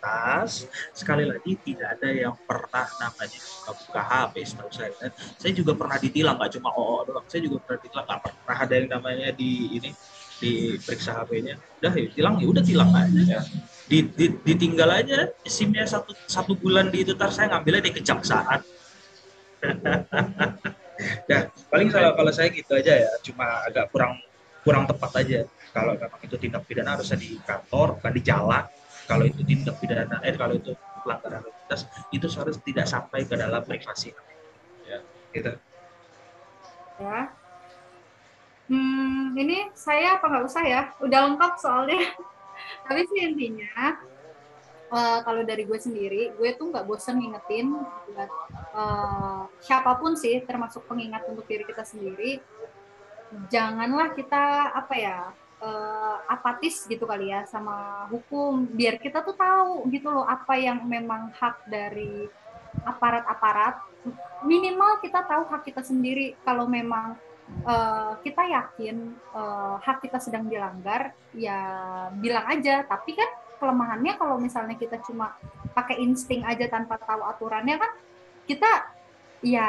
tas 0.00 0.64
sekali 0.96 1.28
lagi 1.28 1.60
tidak 1.60 2.00
ada 2.00 2.08
yang 2.08 2.32
pernah 2.48 2.88
namanya 2.88 3.36
buka-buka 3.36 4.00
HP 4.00 4.34
setahu 4.48 4.70
saya 4.72 4.90
Dan 4.96 5.12
saya 5.36 5.52
juga 5.52 5.76
pernah 5.76 6.00
ditilang 6.00 6.40
nggak 6.40 6.56
cuma 6.56 6.72
OO 6.72 7.04
doang 7.04 7.26
saya 7.28 7.44
juga 7.44 7.60
pernah 7.60 7.78
ditilang 7.84 8.06
nggak 8.08 8.20
pernah 8.24 8.56
ada 8.64 8.74
yang 8.80 8.88
namanya 8.88 9.28
di 9.36 9.50
ini 9.76 9.90
diperiksa 10.40 11.20
HP-nya 11.20 11.60
udah 11.84 11.92
ya 11.92 12.08
tilang 12.16 12.34
ya 12.40 12.46
udah 12.48 12.64
tilang 12.64 12.90
aja 12.96 13.20
Ya. 13.28 13.40
di, 13.92 14.08
di- 14.08 14.40
ditinggal 14.40 14.88
aja 14.88 15.28
SIM-nya 15.44 15.84
satu 15.84 16.16
satu 16.24 16.56
bulan 16.56 16.88
di 16.88 17.04
itu 17.04 17.12
tar 17.12 17.28
saya 17.28 17.52
ngambilnya 17.52 17.84
di 17.84 17.92
kejaksaan 18.00 18.64
nah 21.30 21.40
paling 21.72 21.88
kalau 21.88 22.12
kalau 22.12 22.32
saya 22.32 22.52
gitu 22.52 22.76
aja 22.76 22.92
ya 22.92 23.10
cuma 23.24 23.64
agak 23.64 23.88
kurang 23.92 24.20
kurang 24.60 24.84
tepat 24.84 25.24
aja 25.24 25.40
kalau 25.72 25.96
memang 25.96 26.20
itu 26.20 26.36
tindak 26.36 26.62
pidana 26.68 26.96
harusnya 26.98 27.16
di 27.16 27.40
kantor 27.40 27.96
bukan 28.00 28.12
di 28.12 28.22
jalan 28.24 28.64
kalau 29.08 29.24
itu 29.24 29.40
tindak 29.44 29.76
pidana 29.80 30.20
eh 30.20 30.36
kalau 30.36 30.60
itu 30.60 30.76
pelanggaran 31.00 31.40
lalu 31.40 31.52
lintas 31.56 31.88
itu 32.12 32.26
seharusnya 32.28 32.64
tidak 32.64 32.86
sampai 32.88 33.24
ke 33.24 33.34
dalam 33.36 33.64
privasi 33.64 34.12
Ya. 34.90 34.98
gitu 35.30 35.54
ya. 37.00 37.32
Hmm, 38.70 39.34
ini 39.34 39.66
saya 39.74 40.14
apa 40.14 40.30
nggak 40.30 40.46
usah 40.46 40.62
ya? 40.62 40.82
Udah 41.02 41.26
lengkap 41.26 41.52
soalnya. 41.58 41.98
Tapi 42.86 43.02
sih 43.10 43.18
intinya, 43.26 43.98
eh, 44.90 45.18
kalau 45.22 45.42
dari 45.46 45.62
gue 45.64 45.78
sendiri, 45.78 46.34
gue 46.34 46.50
tuh 46.58 46.70
nggak 46.74 46.86
bosen 46.86 47.22
ngingetin 47.22 47.72
buat 48.10 48.30
eh, 48.74 49.42
siapa 49.62 49.96
pun 50.02 50.18
sih, 50.18 50.42
termasuk 50.42 50.84
pengingat 50.90 51.26
untuk 51.30 51.46
diri 51.46 51.62
kita 51.64 51.86
sendiri. 51.86 52.42
Janganlah 53.46 54.10
kita 54.18 54.74
apa 54.74 54.94
ya 54.98 55.18
eh, 55.62 56.16
apatis 56.26 56.84
gitu 56.90 57.06
kali 57.06 57.30
ya 57.30 57.46
sama 57.46 58.06
hukum. 58.10 58.66
Biar 58.66 58.98
kita 58.98 59.22
tuh 59.22 59.38
tahu 59.38 59.86
gitu 59.94 60.10
loh 60.10 60.26
apa 60.26 60.58
yang 60.58 60.82
memang 60.84 61.30
hak 61.38 61.70
dari 61.70 62.26
aparat-aparat. 62.82 63.82
Minimal 64.46 65.02
kita 65.04 65.22
tahu 65.26 65.46
hak 65.50 65.62
kita 65.68 65.82
sendiri. 65.86 66.34
Kalau 66.42 66.66
memang 66.66 67.14
eh, 67.62 68.12
kita 68.26 68.42
yakin 68.50 68.96
eh, 69.14 69.74
hak 69.78 70.02
kita 70.02 70.18
sedang 70.18 70.50
dilanggar, 70.50 71.14
ya 71.36 71.60
bilang 72.18 72.50
aja. 72.50 72.82
Tapi 72.82 73.14
kan 73.14 73.30
kelemahannya 73.60 74.16
kalau 74.16 74.40
misalnya 74.40 74.74
kita 74.74 74.96
cuma 75.04 75.36
pakai 75.76 76.00
insting 76.00 76.42
aja 76.42 76.66
tanpa 76.66 76.96
tahu 76.96 77.20
aturannya 77.22 77.76
kan, 77.76 77.92
kita 78.48 78.70
ya 79.44 79.68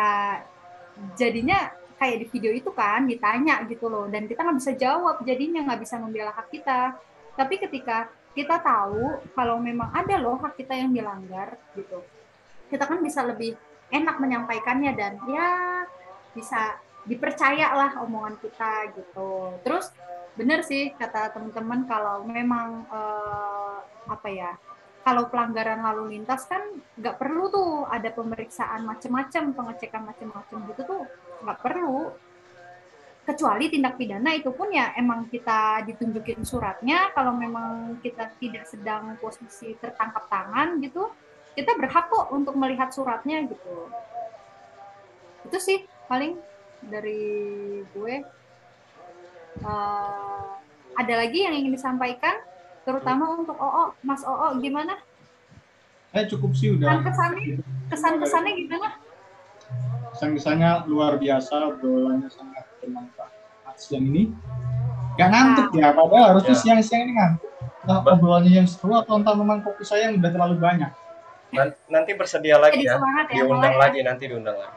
jadinya 1.19 1.75
kayak 1.99 2.25
di 2.25 2.27
video 2.33 2.51
itu 2.55 2.71
kan 2.73 3.05
ditanya 3.05 3.61
gitu 3.69 3.85
loh, 3.91 4.09
dan 4.09 4.25
kita 4.25 4.41
nggak 4.41 4.57
bisa 4.57 4.73
jawab, 4.79 5.21
jadinya 5.21 5.61
nggak 5.67 5.85
bisa 5.85 6.01
membela 6.01 6.33
hak 6.33 6.49
kita. 6.49 6.97
Tapi 7.37 7.61
ketika 7.61 8.09
kita 8.31 8.63
tahu 8.63 9.21
kalau 9.35 9.59
memang 9.59 9.91
ada 9.91 10.15
loh 10.17 10.39
hak 10.39 10.55
kita 10.55 10.73
yang 10.73 10.89
dilanggar 10.95 11.59
gitu, 11.75 12.01
kita 12.71 12.87
kan 12.87 13.03
bisa 13.03 13.21
lebih 13.27 13.59
enak 13.91 14.17
menyampaikannya 14.17 14.91
dan 14.95 15.19
ya 15.27 15.49
bisa 16.31 16.79
dipercaya 17.03 17.75
lah 17.75 17.91
omongan 18.01 18.39
kita 18.39 18.95
gitu. 18.95 19.59
Terus 19.67 19.91
bener 20.31 20.63
sih 20.63 20.95
kata 20.95 21.35
teman-teman 21.35 21.83
kalau 21.85 22.23
memang 22.23 22.87
eh, 22.87 23.60
apa 24.09 24.27
ya 24.29 24.51
kalau 25.01 25.27
pelanggaran 25.33 25.81
lalu 25.81 26.17
lintas 26.17 26.45
kan 26.45 26.61
nggak 26.97 27.17
perlu 27.17 27.49
tuh 27.49 27.69
ada 27.89 28.13
pemeriksaan 28.13 28.85
macem-macem 28.85 29.53
pengecekan 29.57 30.05
macem-macem 30.05 30.57
gitu 30.73 30.81
tuh 30.85 31.01
nggak 31.41 31.59
perlu. 31.61 32.13
Kecuali 33.21 33.69
tindak 33.69 34.01
pidana 34.01 34.33
itu 34.33 34.49
pun 34.49 34.73
ya 34.73 34.97
emang 34.97 35.29
kita 35.29 35.85
ditunjukin 35.85 36.41
suratnya 36.41 37.13
kalau 37.13 37.37
memang 37.37 38.01
kita 38.01 38.33
tidak 38.41 38.65
sedang 38.65 39.13
posisi 39.21 39.77
tertangkap 39.77 40.25
tangan 40.25 40.81
gitu 40.81 41.05
kita 41.53 41.75
berhak 41.77 42.07
kok 42.07 42.31
untuk 42.31 42.55
melihat 42.55 42.89
suratnya 42.93 43.43
gitu. 43.45 43.91
Itu 45.45 45.57
sih 45.59 45.83
paling 46.07 46.39
dari 46.81 47.21
gue. 47.91 48.15
Eh, 49.61 50.49
ada 50.91 51.13
lagi 51.13 51.39
yang 51.43 51.53
ingin 51.55 51.75
disampaikan 51.75 52.39
terutama 52.81 53.23
untuk 53.35 53.55
OO. 53.55 53.93
Mas 54.01 54.21
OO 54.21 54.57
gimana? 54.57 54.97
Saya 56.11 56.27
cukup 56.27 56.51
sih 56.51 56.67
kesan 56.69 56.77
udah. 56.77 56.89
Kesannya 57.01 57.43
kesan 57.87 58.13
kesannya 58.19 58.51
gimana? 58.57 58.89
Kesan-kesannya 60.11 60.71
luar 60.85 61.15
biasa 61.15 61.71
obrolannya 61.71 62.27
sangat 62.27 62.67
bermanfaat. 62.79 63.31
Siang 63.75 64.05
ini. 64.05 64.27
Gak 65.15 65.29
ngantuk 65.29 65.69
ya 65.73 65.91
padahal 65.91 66.35
harusnya 66.35 66.53
Ya. 66.53 66.59
siang-siang 66.59 67.01
ini 67.05 67.13
ngantuk. 67.15 67.49
Entah 67.81 67.97
obrolannya 68.05 68.51
yang 68.53 68.67
seru 68.67 68.93
atau 68.93 69.17
entah 69.17 69.33
memang 69.33 69.63
fokus 69.63 69.87
saya 69.87 70.11
yang 70.11 70.19
udah 70.19 70.29
terlalu 70.29 70.55
banyak? 70.59 70.91
Nan- 71.51 71.75
nanti 71.87 72.11
bersedia 72.15 72.55
lagi 72.55 72.79
Jadi 72.79 72.87
ya. 72.87 72.95
semangat 72.95 73.25
ya, 73.27 73.35
Diundang 73.43 73.75
lagi 73.75 73.99
nanti 74.03 74.23
diundang 74.27 74.55
lagi. 74.55 74.75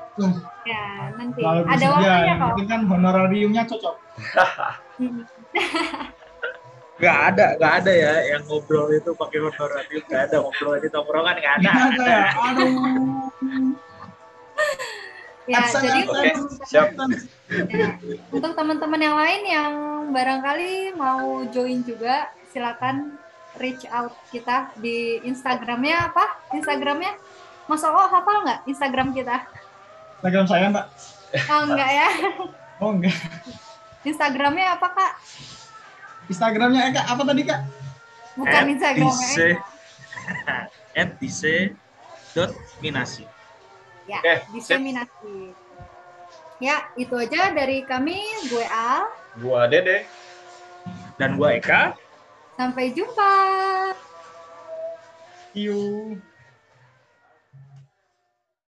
Ya, 0.67 0.85
nanti. 1.15 1.41
Ada 1.43 1.87
waktunya 1.89 2.35
kok. 2.35 2.47
penting 2.51 2.67
kan 2.67 2.81
honorariumnya 2.87 3.63
cocok. 3.67 3.95
Nggak 6.95 7.19
ada, 7.29 7.47
nggak 7.59 7.73
ada 7.83 7.93
ya 7.93 8.13
yang 8.31 8.43
ngobrol 8.47 8.87
itu 8.89 9.11
pakai 9.13 9.39
honorarium. 9.41 10.03
Nggak 10.07 10.23
ada 10.25 10.37
ngobrol 10.39 10.75
di 10.79 10.89
tongkrongan, 10.89 11.37
nggak 11.37 11.55
ada. 11.59 11.71
Nggak 11.71 11.87
ada 11.91 12.05
ya? 12.15 12.25
Aduh. 12.49 12.71
Ya, 15.45 15.61
jadi 15.69 16.01
Oke, 16.09 16.29
untuk- 16.33 16.65
siap. 16.65 16.89
Ya, 17.69 17.89
untuk 18.33 18.53
teman-teman 18.57 18.97
yang 18.97 19.13
lain 19.15 19.43
yang 19.45 19.73
barangkali 20.09 20.97
mau 20.97 21.45
join 21.51 21.85
juga, 21.85 22.33
silakan 22.49 23.21
reach 23.55 23.85
out 23.87 24.17
kita 24.33 24.73
di 24.75 25.21
Instagramnya 25.21 26.09
apa? 26.09 26.41
Instagramnya? 26.51 27.13
Mas 27.67 27.83
Oo 27.83 28.03
hafal 28.07 28.41
nggak 28.41 28.61
Instagram 28.65 29.13
kita? 29.13 29.45
Instagram 30.17 30.47
saya 30.47 30.67
mbak. 30.73 30.87
Oh 31.45 31.61
enggak 31.67 31.91
ya. 31.93 32.09
Oh 32.79 32.91
enggak. 32.93 33.17
Instagramnya 34.01 34.81
apa 34.81 34.89
kak? 34.91 35.13
Instagramnya 36.29 36.93
Eka 36.93 37.03
apa 37.05 37.23
tadi 37.27 37.43
kak? 37.45 37.61
Bukan 38.35 38.63
Instagramnya. 38.75 39.61
at 40.95 41.11
dice 41.21 41.75
dot 42.35 42.51
minasi. 42.81 43.29
Ya, 44.05 44.21
Oke, 44.21 44.35
diseminasi. 44.53 45.57
Ya, 46.61 46.87
itu 46.97 47.15
aja 47.17 47.51
dari 47.53 47.83
kami. 47.89 48.21
Gue 48.53 48.65
Al. 48.69 49.09
Gua 49.41 49.67
Dede. 49.67 50.05
Dan 51.17 51.41
gua 51.41 51.57
Eka. 51.57 51.97
Sampai 52.55 52.93
jumpa. 52.95 53.33
See 55.55 55.67
you. 55.71 56.19